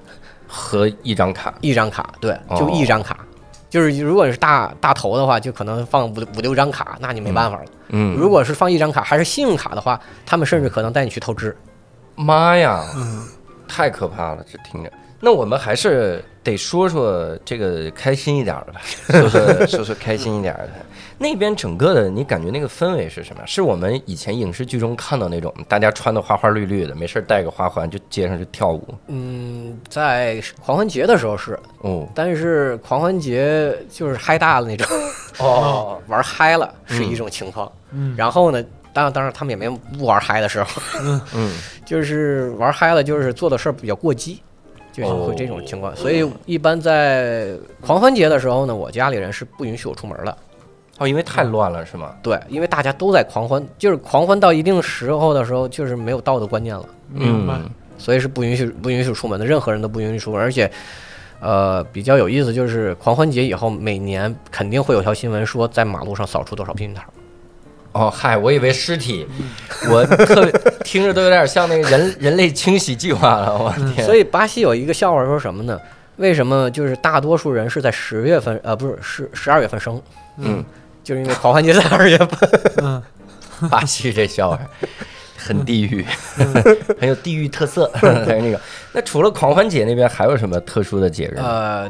[0.48, 3.18] 和一张卡，一张卡，对，哦就一张卡。
[3.70, 7.66] 就是如果是大大头的话，就可能放五五六张卡，那你没办法了。
[7.88, 11.56] 嗯，如果是放一张卡，还是信用卡的话，他们甚至可能带你去透支。
[12.16, 13.26] 妈呀，嗯
[13.68, 14.92] 太可怕了，这听着。
[15.22, 20.74] 那我们还是得说说这个开心一点儿的吧， 说说说说开心一点儿的。
[21.22, 23.44] 那边整个的，你感觉那个氛围是什么？
[23.46, 28.84] 是我们以前影视剧中看到那种大家穿的花花绿绿的，没事儿带个花环就街上就跳舞。
[29.06, 34.88] 嗯，在狂欢节的时候是，哦但是狂欢节就是嗨大了那种，
[35.38, 37.72] 哦， 玩嗨了是一种情况。
[37.92, 40.82] 嗯然后呢，当然当然他们也没不玩嗨的时候，
[41.36, 41.56] 嗯，
[41.86, 44.42] 就是玩嗨了，就是做的事儿比较过激，
[44.92, 45.96] 就是会这种情况。
[45.96, 50.36] 所以一般在狂欢节的时候呢，我家里人是不允许我出门的。
[51.02, 52.14] 哦，因为太乱了是吗？
[52.22, 56.86] 对，因为大家都在狂欢，就是狂欢到一定时候的时候，就是没有道德观念了。
[57.12, 57.56] 明白。
[57.56, 60.42] 嗯所以是不允许不允许出门的，任何人都不允许出门。
[60.42, 60.68] 而且，
[61.40, 67.04] 呃，比较有意思就是狂欢节以后，每年肯定会有条新闻说在马路上扫出多少避孕套。
[67.92, 69.28] 哦，嗨，我以为尸体，
[69.88, 70.52] 我特别
[70.84, 74.04] 听着都有点像那个人人类清洗计划了，我天！
[74.04, 75.80] 所以巴西有一个笑话说什么呢？
[76.18, 80.02] 为什么就是大多数人是在十月份，呃，不是十十二月份生，
[80.38, 80.66] 嗯，
[81.04, 82.62] 就是因为狂欢节在二月份。
[82.84, 84.60] 嗯，巴西这笑话
[85.38, 86.06] 很地域，
[87.00, 87.92] 很有地域特色。
[88.02, 88.62] 但是那个，
[88.94, 91.38] 那除了狂欢节那边还有什么特殊的节日？
[91.38, 91.90] 呃，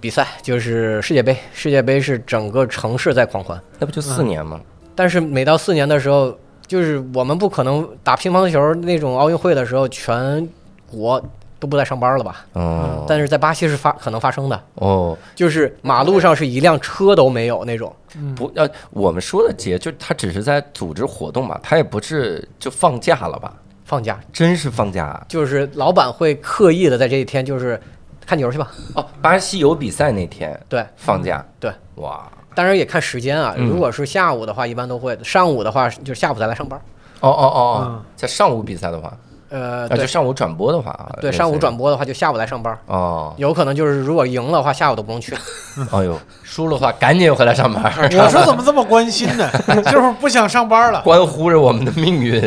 [0.00, 4.60] 比赛就是世界杯，世界杯是整个城市在狂欢，那不就四年吗？
[4.94, 10.48] 但是每到四年的时候，就是我们不可能打乒乓球那种奥运会的时候，全
[10.88, 11.20] 国
[11.64, 12.44] 都不在上班了吧？
[12.52, 17.90] 哦，但是在巴西是发可能发生的，哦，就是马路上是一辆车都没有那种。
[18.36, 23.54] 不要我们说的节，就他只是在组织活动吧，他也不是就放假了吧？
[23.86, 25.24] 放假真是放假啊！
[25.26, 27.80] 就是老板会刻意的在这一天就是
[28.26, 33.54] 看球去吧，哦，巴西有比赛那天对，放假，对，哇，当然也看时间啊。
[33.56, 36.78] 嗯如果是下午的话，一般都会；上午的话，就是下午再来上班。
[37.20, 39.12] 哦哦哦在上午比赛的话，
[39.50, 42.76] 呃，啊，就对上午转播的话啊，对，上午转播的话就下午来上班。
[42.86, 45.38] 哦，有可能就是如果赢了的话，下午都不用去了。
[45.92, 47.82] 哎呦，输了的话赶紧回来上班，
[48.18, 49.48] 我说怎么这么关心呢？
[49.90, 51.02] 就是不想上班了。
[51.02, 52.40] 关乎着我们的命运。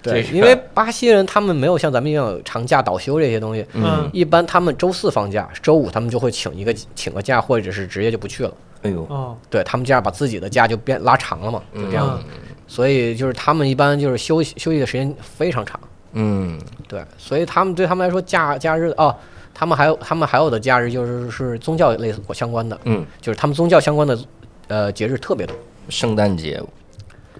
[0.00, 3.66] 对，因为巴西人他们没有像咱们一样有长假、倒休这些东西。
[3.74, 8.52] 嗯，一般他们周四放假，周五他们就会请一个请个假，或者是直接就不去了。
[8.82, 12.18] 哎呦，哦，对他们这样把自己的假就变拉长了嘛，就这样。
[12.22, 12.24] 嗯
[12.70, 15.80] 所以就是他们一般就是休息休息的时间非常长。
[16.12, 19.14] 嗯，对，所以他们对他们来说假假日哦，
[19.54, 24.18] 他们还有他们还有的假日就是是宗教类似相关的，嗯，就是他们宗教相关的
[24.68, 25.54] 呃节日特别多。
[25.88, 26.62] 圣诞节、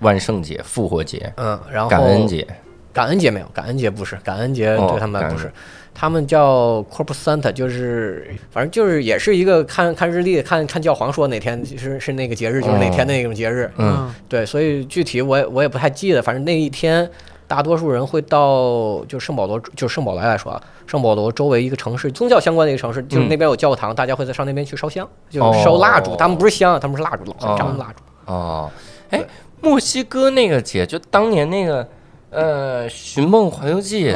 [0.01, 2.47] 万圣节、复活节、嗯，然后感恩节，
[2.93, 5.53] 感恩节没有，感恩节不是，感恩节哦对他们不是，
[5.95, 13.71] 他们叫 Corpus Santa，就是反正就是也是一个看看日历，看看教皇说哪天是是那个节日，就是哪天的那种节日。
[13.77, 17.09] 嗯，对，所以具体我也我也不太记得，反正那一天
[17.49, 26.15] 大多数人会到就圣保罗，就圣保罗来说啊，圣保罗周围一个城市，宗教相关的一个城市，就是嗯那边有教堂，大家会在上那边去烧香，就烧蜡烛。
[26.15, 28.33] 他们不是香，他们是蜡烛，老很长的蜡烛。
[28.33, 28.71] 哦，
[29.11, 29.25] 哎，
[29.63, 31.89] 墨西哥那个节，就当年那个
[32.29, 34.11] 呃《寻梦环游记》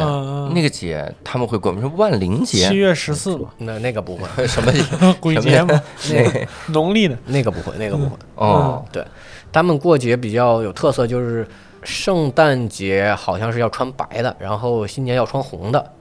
[0.54, 4.84] 那个节，他们会管是万灵节，七月十四嘛，那那个不会， 什么节？
[5.18, 5.80] 鬼节嘛，
[6.10, 7.16] 那个农历的。
[7.24, 8.10] 那个不会，那个不会。
[8.34, 9.02] 哦，对
[9.50, 11.48] 他们过节比较有特色，就是
[11.82, 15.92] 圣诞节好像是要穿白的，然后新年要穿红的。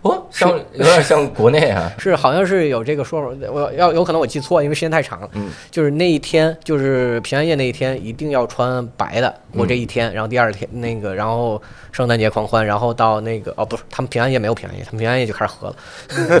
[0.00, 5.28] 哦，像有点像国内啊， 是好像是有这个说法，我要有可能我记错，因为时间太长了。
[5.34, 11.60] 嗯，就是那一天，就是平安夜那一天，一定要穿白的过这一天，然后第二天那个，然后
[11.92, 15.76] 圣诞节狂欢，然后到那个哦不是，他们平安夜没有平安夜，他们平安夜就开始喝了，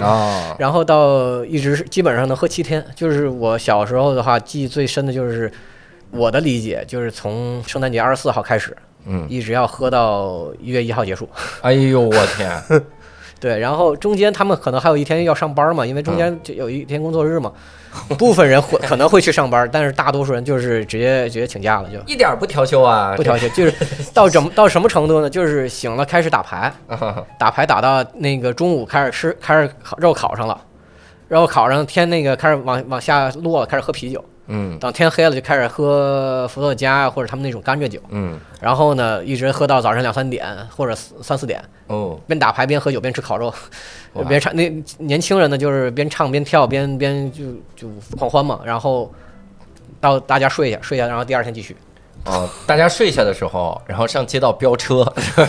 [0.02, 2.82] 哦，然后到一直是基本上能喝七天。
[2.96, 5.52] 就是我小时候的话，记忆最深的就是
[6.14, 11.28] 我的理解，就是从圣诞节二十四号开始，嗯，一直要喝到一月一号结束。
[11.62, 12.62] 哎呦我天，
[13.40, 17.52] 对，然后中间他们可能还有一天要上班嘛，因为中间就有一天工作日嘛，
[18.16, 21.98] 部分人会可能会去上班，但是大多数人就是直接直接请假了，就。
[22.06, 23.74] 一点不调休啊，不调休，就是
[24.14, 25.28] 到怎么到什么程度呢？
[25.28, 26.72] 就是醒了开始打牌，
[27.38, 30.58] 打牌打到那个中午开始吃，开始烤肉烤上了，
[31.28, 41.62] 肉烤上天那个开始往往下落了，开始喝啤酒，嗯等天黑了就开始喝伏特加或者他们那种甘蔗酒，嗯然后呢一直喝到早上两三点或者三四点。
[41.86, 43.52] 哦，边打牌边喝酒边吃烤肉，
[44.26, 47.44] 边唱那年轻人呢就是边唱边跳边边就
[47.76, 49.12] 就狂欢嘛，然后
[50.00, 51.76] 到大家睡下睡下，然后第二天继续。
[52.24, 55.04] 哦，大家睡下的时候，然后上街道飙车，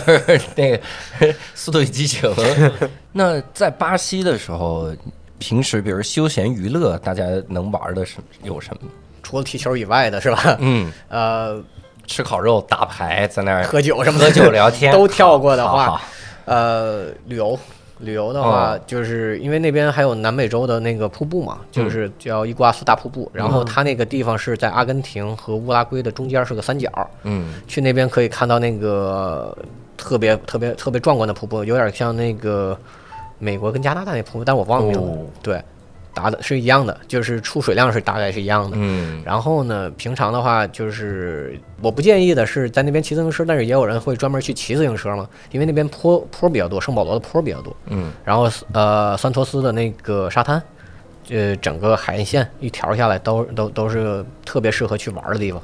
[0.56, 0.78] 那个
[1.54, 2.28] 《速度与激情》。
[3.12, 4.92] 那在巴西的时候，
[5.38, 8.88] 平时比如休闲娱乐，大家能玩的是有什么？
[9.22, 10.56] 除了踢球以外的是吧？
[10.60, 11.62] 嗯，呃，
[12.06, 16.00] 吃烤肉、打牌，在那儿喝酒什么的喝酒聊天 都跳过的话，
[16.44, 17.58] 呃，旅游。
[18.00, 23.26] 旅游的话哦，就是因为那边还有南美洲的那个瀑布嘛，就是叫伊瓜苏大瀑布。
[23.32, 26.90] 然后它那个地方是在阿根廷和乌拉圭的中间，是个三角。
[27.22, 29.56] 嗯去那边可以看到那个
[29.96, 32.78] 特别特别特别壮观的瀑布，有点像那个
[33.38, 35.00] 美国跟加拿大那瀑布，但我忘了名字。
[35.00, 35.62] 哦对，
[36.14, 38.76] 答的是一样的，就是出水量是大概是一样的。
[38.80, 47.76] 嗯然后呢，平常的话就是我不建议的是在那边骑自行车，但是也有人会专门去骑自行车嘛，因为那边坡坡比较多，圣保罗的坡比较多。
[47.88, 50.62] 嗯然后呃，桑托斯的那个沙滩，
[51.28, 55.60] 呃，整个海岸线一条下来都都都是特别适合去玩的地方。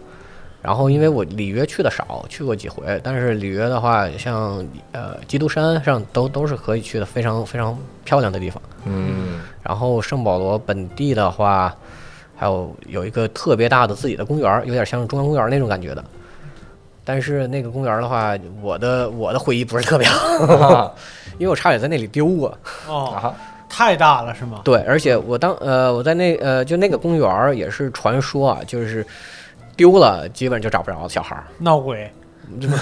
[0.63, 8.63] 然后因为我里约去的少，去过几回，但是里约的话，像呃基督山上都都是可以去的，非常非常漂亮的地方。
[8.85, 11.75] 嗯然后圣保罗本地的话，
[12.37, 16.05] 还有有一个特别大的自己的公园，有点像中央公园那种感觉的。
[17.05, 20.93] 但是那个公园的话，我的我的回忆不是特别好，啊
[21.39, 22.57] 因为我差点在那里丢过。
[22.89, 23.35] 哦，啊
[23.69, 24.61] 太大了是吗？
[24.63, 29.05] 对，而且我当呃我在那呃就那个公园也是传说啊，就是
[29.77, 32.11] 丢了基本就找不着小孩儿，闹鬼。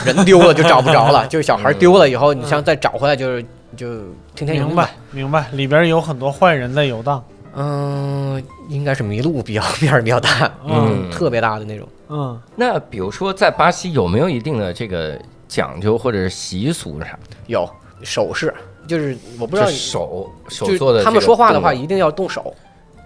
[0.04, 3.44] 人丢了就找不着了， 就是小孩儿丢了以后，你像再找回来就是
[3.76, 3.86] 就
[4.34, 5.40] 听天由命吧明白。
[5.40, 7.22] 明白，里边有很多坏人在游荡。
[7.54, 11.86] 嗯，应该是迷路比较面儿比较大，嗯特别大的那种。
[12.08, 17.18] 嗯，那比如说在巴西有没有一定的这个讲究或者是习俗啥？
[17.48, 17.68] 有
[18.02, 18.54] 手势，
[18.86, 22.54] 就是我不知道手手就做的，是他们说话的话，一定要动手，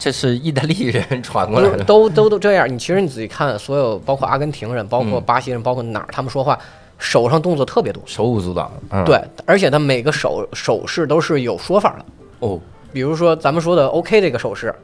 [0.04, 1.82] 这是意大利人传过来的。
[1.84, 2.70] 都都都这样。
[2.70, 6.58] 你其实你仔细看，所有包括阿根廷人、包括嗯巴西人、包括哪儿，他们说话
[6.98, 8.02] 手上动作特别多。
[8.04, 12.04] 手舞足蹈，嗯，对，而且他每个手手势都是有说法的。
[12.40, 12.60] 哦，
[12.92, 14.74] 比如说咱们说的 OK 这个手势，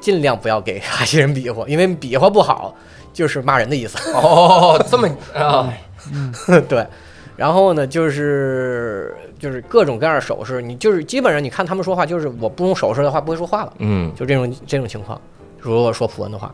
[0.00, 2.74] 尽量不要给巴西人比划，因为比划不好
[3.12, 3.98] 就是骂人的意思。
[4.14, 5.70] 哦，这么啊，
[6.66, 6.86] 对，
[7.38, 15.18] 然后呢，就是就是各种各样的手势，你就是基本上你看他们说话，就是我不用手势的话不会说话了，嗯就这种这种情况。
[15.60, 16.52] 如果说普文的话，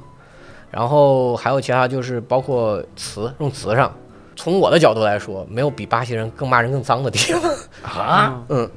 [0.70, 3.90] 然后还有其他就是包括词用词上，
[4.36, 7.52] 从我的角度来说，没有比巴西人更骂人更脏的地方。
[7.82, 8.70] 啊， 嗯，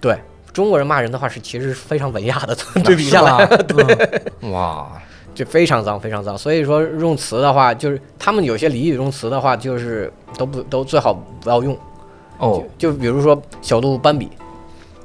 [0.00, 0.18] 对。
[0.52, 4.88] 中国人骂人的话是其实是非常文雅的，对比下来，对，哇，
[5.34, 6.38] 就非常脏，非常脏。
[6.38, 11.76] 所以说用词的话，就是他们有些俚语用词的话，就是都不都最好不要用。
[12.38, 14.30] 哦，就比如说小鹿斑比，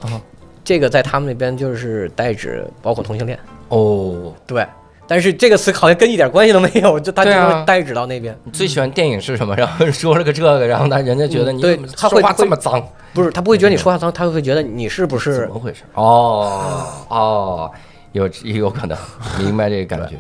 [0.02, 0.22] 啊，
[0.64, 3.38] 这个在他们那边就是代指包括同性恋，
[3.70, 4.66] 哦，对。
[5.12, 8.38] 但是这个词好像跟一点关系都没有，就他就会代指到那边。
[8.44, 9.56] 你最喜欢电影是什么？
[9.56, 11.60] 然后说了个这个，然后他人家觉得你
[11.98, 12.80] 说话这么脏，
[13.12, 15.82] 不是，他不会觉得你说话脏，他会觉得你是不是怎么回事？
[15.96, 17.72] 哦哦，
[18.12, 18.97] 有也有可能
[19.38, 20.18] 明白这个感觉。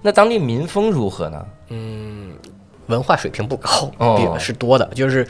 [0.00, 1.46] 那当地民风如何呢？
[1.68, 2.32] 嗯
[2.88, 5.26] 文化水平不高，哦比是多的，就是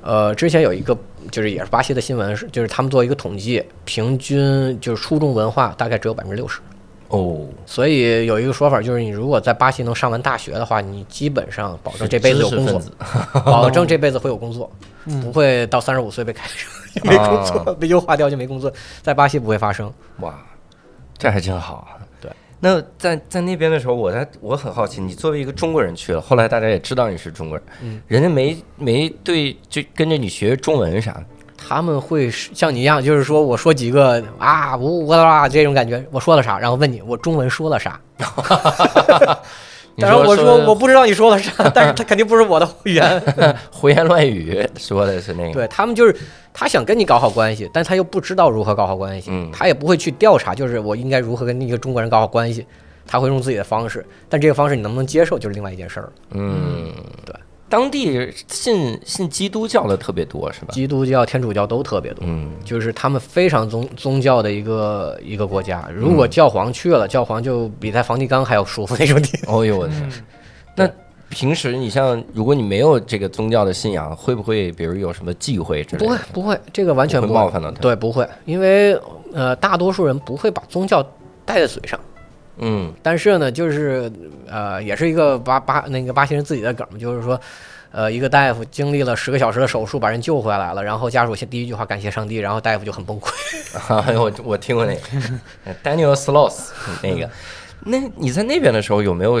[0.00, 0.96] 呃，之前有一个
[1.30, 6.60] 就是也是巴西的新闻，是就是他们做一个统计，平均就是初中文化大概只有百分之六十。
[7.08, 12.80] 哦，所以有一个说法就是，你如果在巴西能上完大学的话，你基本上保证这辈子有工作
[13.44, 14.70] 保证这辈子会有工作，
[15.06, 18.72] 嗯不会到三十五岁被开除就 没工作，啊被优化掉就没工作，
[19.02, 19.92] 在巴西不会发生。
[20.20, 20.38] 哇，
[21.18, 21.98] 这还真好啊。
[22.20, 31.24] 对，那在在那边的时候，我在我很好奇，你作为一个中国人去了，后来大家也知道你是中国人，嗯，人家没没对就跟着你学中文啥的，
[31.56, 38.24] 他们会是像你一样，就是说我说几个啊呜呜啦啦这种感觉，我说了啥，然后问你我中文说了啥，你
[40.00, 43.20] 当然我说我不知道你说的啥， 但是他肯定不是我的会员。
[43.72, 46.14] 胡言乱语说的是那个，对他们就是
[46.52, 52.66] 他想跟你搞好关系，但他又不知道如何搞好关系，嗯他也不会去调查，就是我应该如何跟一个中国人搞好关系，
[53.06, 56.12] 他会用自己的方式，但这个方式你能不能接受就是另外一件事儿了。
[56.30, 56.92] 嗯，
[57.24, 57.34] 对。
[57.68, 60.68] 当地信信基督教的特别多是吧？
[60.72, 65.88] 基督教、天主教都特别多，嗯，就是他们非常宗宗教的一个一个国家。
[65.94, 69.38] 如果教皇去了，教皇就比在梵蒂冈还要舒服那种地。
[69.46, 70.08] 哦呦我的天！
[70.08, 70.12] 嗯
[70.74, 70.88] 那
[71.28, 76.06] 平时你像，如果你没有这个宗教的信仰，会不会比如有什么忌讳之类的？
[76.06, 78.98] 不会，不会，这个完全不不会冒犯到他。，对，不会，因为
[79.34, 81.02] 呃，大多数人不会把宗教
[81.44, 82.00] 带在嘴上。
[82.58, 84.10] 嗯但是呢，就是
[84.46, 87.40] 呃，也是一个巴巴那个巴西人自己的梗，就是说，
[87.90, 93.30] 呃，一个大夫经历了十个小时的手术把人救回来了，然后家属先第一句话感谢上帝，然后大夫就很崩溃。
[94.06, 95.00] 哎呦，我我听过那个
[95.84, 96.70] Daniel Sloss
[97.02, 97.30] 那个。
[97.84, 99.40] 那你在那边的时候有没有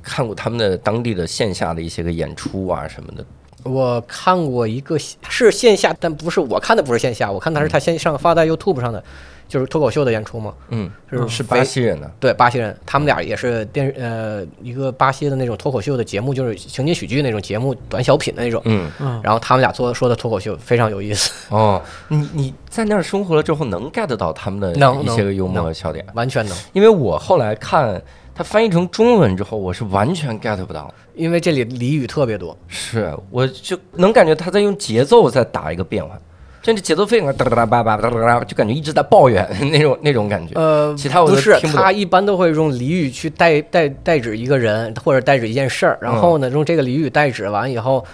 [0.00, 3.24] 看过他们的当地的线下的一些个演出啊什么的？
[3.64, 4.96] 我看过一个
[5.28, 9.02] 是线下，但不是我看的不是线下，我看他是他线上发在 YouTube 上的，
[9.48, 12.10] 就是脱口秀的演出嘛，嗯，是是巴西人的。
[12.20, 18.60] 对，巴西人，他们俩也是电呃一个巴西的那种脱口秀的节目，就是情景喜剧那种节目，短小品的那种。
[18.66, 26.04] 嗯，嗯，然后他们俩做说的脱口秀非常有意思，哦，你你在那儿生活了之后，能 get 到他们的一些个幽默能和笑点？
[26.14, 26.56] 完全能。
[26.74, 28.00] 因为我后来看
[28.34, 30.92] 它翻译成中文之后，我是完全 get 不到。
[31.14, 36.20] 因为这里俚语特别多，是，我就能感觉他在用节奏在打一个变换，
[36.60, 40.60] 就这节奏非常哒哒哒叭叭哒哒哒，就感觉一直在抱怨 那种那种感觉。
[40.60, 48.04] 呃，其他我都不是，听不懂他一般都会用俚语去代代代指一个人或者代指一件事儿，然后呢，用这个俚语代指完以后，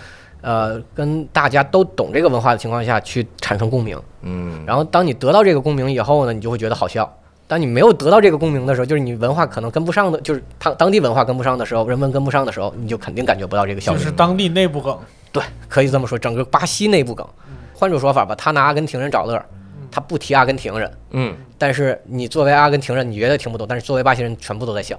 [0.42, 7.10] 呃，跟大家都懂这个文化的情况下去产生共鸣，嗯，然后当你得到这个共鸣以后呢，你就会觉得好笑。
[7.50, 13.98] 当你没有得到这个共鸣的时候，就是你文化可能跟不上的，就是当当地文化跟不上的时候，人文跟不上的时候，你就肯定感觉不到这个效果。
[13.98, 14.96] 就是当地内部梗。
[15.32, 17.26] 对，可以这么说，整个巴西内部梗。
[17.74, 19.44] 换种说法吧，他拿阿根廷人找乐儿，
[19.90, 24.96] 他不提阿根廷人，嗯，但是你作为阿根廷人，你绝对听不懂，但是作为巴西人，全部都在笑。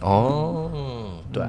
[0.00, 0.68] 哦，
[1.32, 1.44] 对，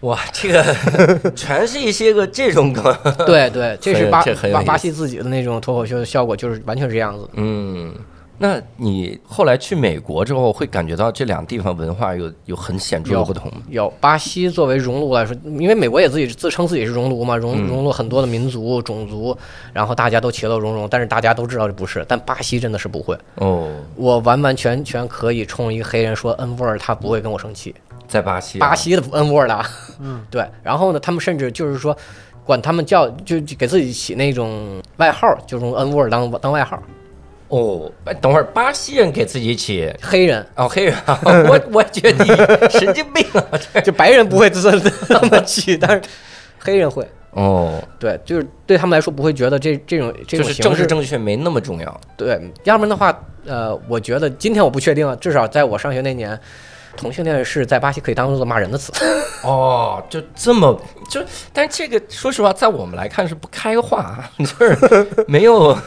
[0.00, 2.84] 哇，这个 全是一些个这种梗。
[3.26, 4.22] 对对，这是巴
[4.52, 7.26] 巴巴西自己的那种脱口秀的效果，就是完全是这样子。
[7.32, 7.94] 嗯，
[8.40, 13.58] 那你后来去美国之后，会感觉到这两地方文化有有很显著的不同吗？
[13.68, 19.36] 有巴西作为熔炉来说，因为美国也自己自称自己是熔炉嘛，熔嗯熔炉很多的民族种族，
[19.72, 23.18] 然后大家都其乐融融，但是大家都知道这不是，但巴西真的是不会。
[23.34, 27.74] 哦，我完完全全可以冲一个黑人说 N word，他不会跟我生气。
[28.06, 29.68] 在巴西啊，巴西的 N word 啊，
[29.98, 30.46] 嗯， 对。
[30.62, 31.94] 然后呢，他们甚至就是说，
[32.44, 36.80] 管他们叫就就给自己起那种外号，就用 N word 当当外号。
[37.48, 42.30] 哦，哎等会儿巴西人给自己起黑人哦，黑人啊， 我我觉得你
[42.78, 43.80] 神经病啊！
[43.80, 46.02] 就白人不会这这么起，但是
[46.58, 47.06] 黑人会。
[47.32, 52.00] 哦，对，就是对他们来说不会觉得这这种这就是政治种形式正确没那么重要。
[52.16, 56.38] 对，要不然的话，呃，我觉得今天我不确定啊，至少在我上学那年，
[56.96, 58.92] 同性恋是在巴西可以当做骂人的词。
[59.44, 61.20] 哦，就这么就，
[61.52, 65.78] 但是这个说实话，在我们来看是不开化， 就是没有，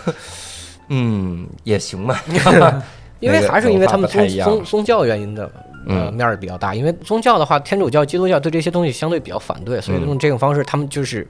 [0.94, 2.22] 嗯，也行吧。
[3.22, 5.44] 因为还是因为他们宗宗宗教原因的
[5.88, 6.76] 呃嗯面儿比较大。
[6.76, 11.26] 因为宗教的话，天主教、基督教对这些东西相对比较反对，所以嗯用这种方式，他们就是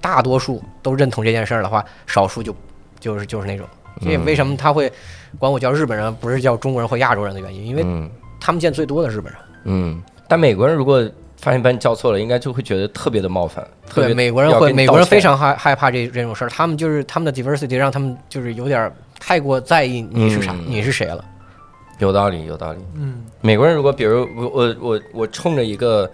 [0.00, 2.54] 大多数都认同这件事儿的话，少数就
[2.98, 3.66] 就是就是那种。
[4.00, 4.90] 这也嗯为什么他会
[5.38, 8.10] 管我叫日本人，不是叫中国人或亚洲人的原因，因为嗯
[8.40, 9.40] 他们见最多的日本人。
[9.64, 11.08] 嗯，但美国人如果
[11.42, 13.66] 发现把你叫错了，应该就会觉得特别的冒犯。
[13.84, 21.24] 特别对，美国人会，美国人非常害害怕这这种事儿，他们就是他们的 diversity 让他们就是有点太过在意你是啥，嗯你是谁了。
[21.98, 22.78] 有道理，有道理。
[22.94, 26.08] 嗯，美国人如果比如我我我我冲着一个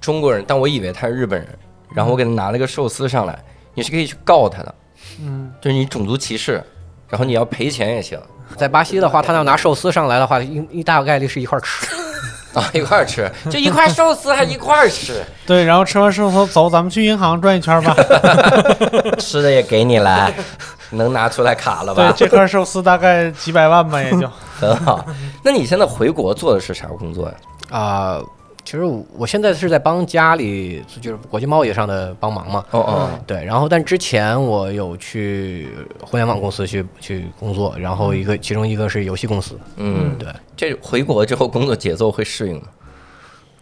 [0.00, 1.48] 中国人，但我以为他是日本人，
[1.92, 3.36] 然后我给他拿了个寿司上来，
[3.74, 4.74] 你是可以去告他的，
[5.20, 6.62] 嗯，就是你种族歧视，
[7.08, 8.16] 然后你要赔钱也行。
[8.56, 11.86] 在巴西的话，他要拿寿司上来的话，一一大概率是一块儿吃。
[12.54, 17.94] 啊，一块儿吃，就一块寿司还一块儿吃， 对，然后吃完寿司走，咱们去银行转一圈吧。
[19.18, 20.32] 吃的也给你了，
[20.90, 22.14] 能拿出来卡了吧对吧，？
[22.16, 24.28] 这块寿司大概几百万吧，也就。
[24.60, 25.04] 很好。
[25.42, 27.34] 那你现在回国做的是啥工作呀？
[27.70, 28.18] 啊、
[28.64, 32.64] 其实我我现在是在帮家里，就是国际贸易上的帮忙嘛。
[32.70, 35.68] 哦哦，对，然后但之前我有去
[36.00, 42.62] 互联网公司去去工作，然后一个其中一个是游戏公司，嗯，对，这回国之后工作节奏会适应吗？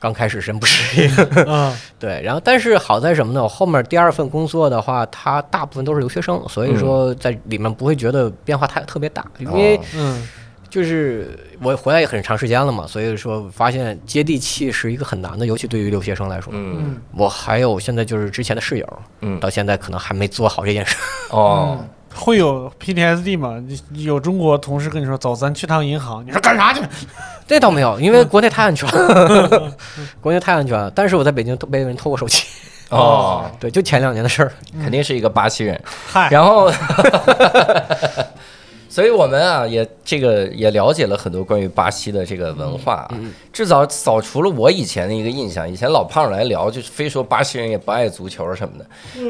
[0.01, 1.13] 刚开始真不适应。
[1.47, 3.43] 嗯 对，然后但是好在什么呢？
[3.43, 10.29] 我后面第二份工作的话，它大部分都是留学生，所以说在里面不会觉得变化太特别大，因为哦嗯
[10.71, 16.53] 就是我回来也很长时间了嘛，所以说发现接地气是一个很难的，尤其对于留学生来说。
[16.55, 20.97] 嗯嗯我还有现在就是之前的室友，嗯，到现在可能还没做好这件事。
[21.31, 21.79] 哦，
[22.15, 23.63] 会有 PTSD 吗？
[23.93, 26.83] 有中国同事跟你说走，咱去趟银行，你说干啥去？
[27.49, 29.73] 这倒没有，因为国内太安全了，
[30.21, 30.91] 国内太安全了。
[30.91, 32.45] 但是我在北京都被人偷过手机，
[32.91, 34.53] 哦，对，就前两年的事儿。
[34.83, 35.81] 肯定是一个巴西人。
[36.07, 36.71] 嗨，然后，
[38.99, 43.15] 所以我们啊也这个也了解了很多关于巴西的这个文化啊，
[43.53, 45.71] 至少扫除了我以前的一个印象。
[45.71, 48.85] 以前老胖来聊，就是非说巴西人也不爱足球什么的，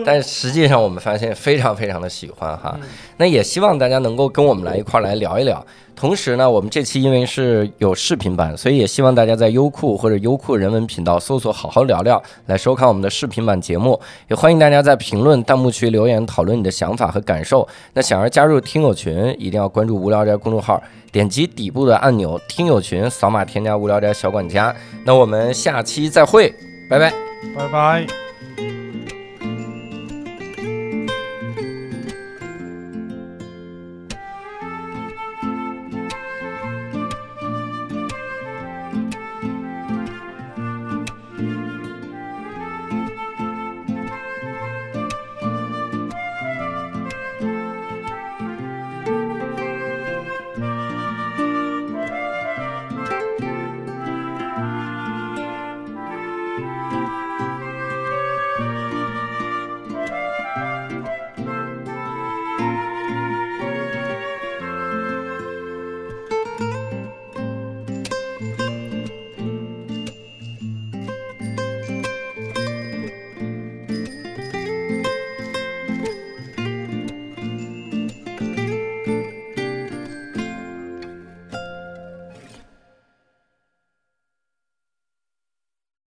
[0.06, 2.80] 但实际上我们发现非常非常的喜欢哈。
[3.18, 5.62] 那也希望大家能够跟我们来一块儿来聊一聊。
[5.98, 14.00] 同时呢，我们这期因为是有视频版，所以也希望大家在优酷或者优酷人文频道搜索“好好聊聊”来收看我们的视频版节目。
[14.28, 17.66] 也欢迎大家在评论弹幕区留言讨论你的想法和感受。
[17.94, 20.80] 那想要加入听友群，一定要关注“无聊斋”公众号，
[21.10, 24.72] 点击底部的按钮“听友群”，扫码添加“无聊斋小管家”。
[25.04, 26.54] 那我们下期再会，
[26.88, 27.12] 拜拜。
[27.56, 28.27] 拜拜。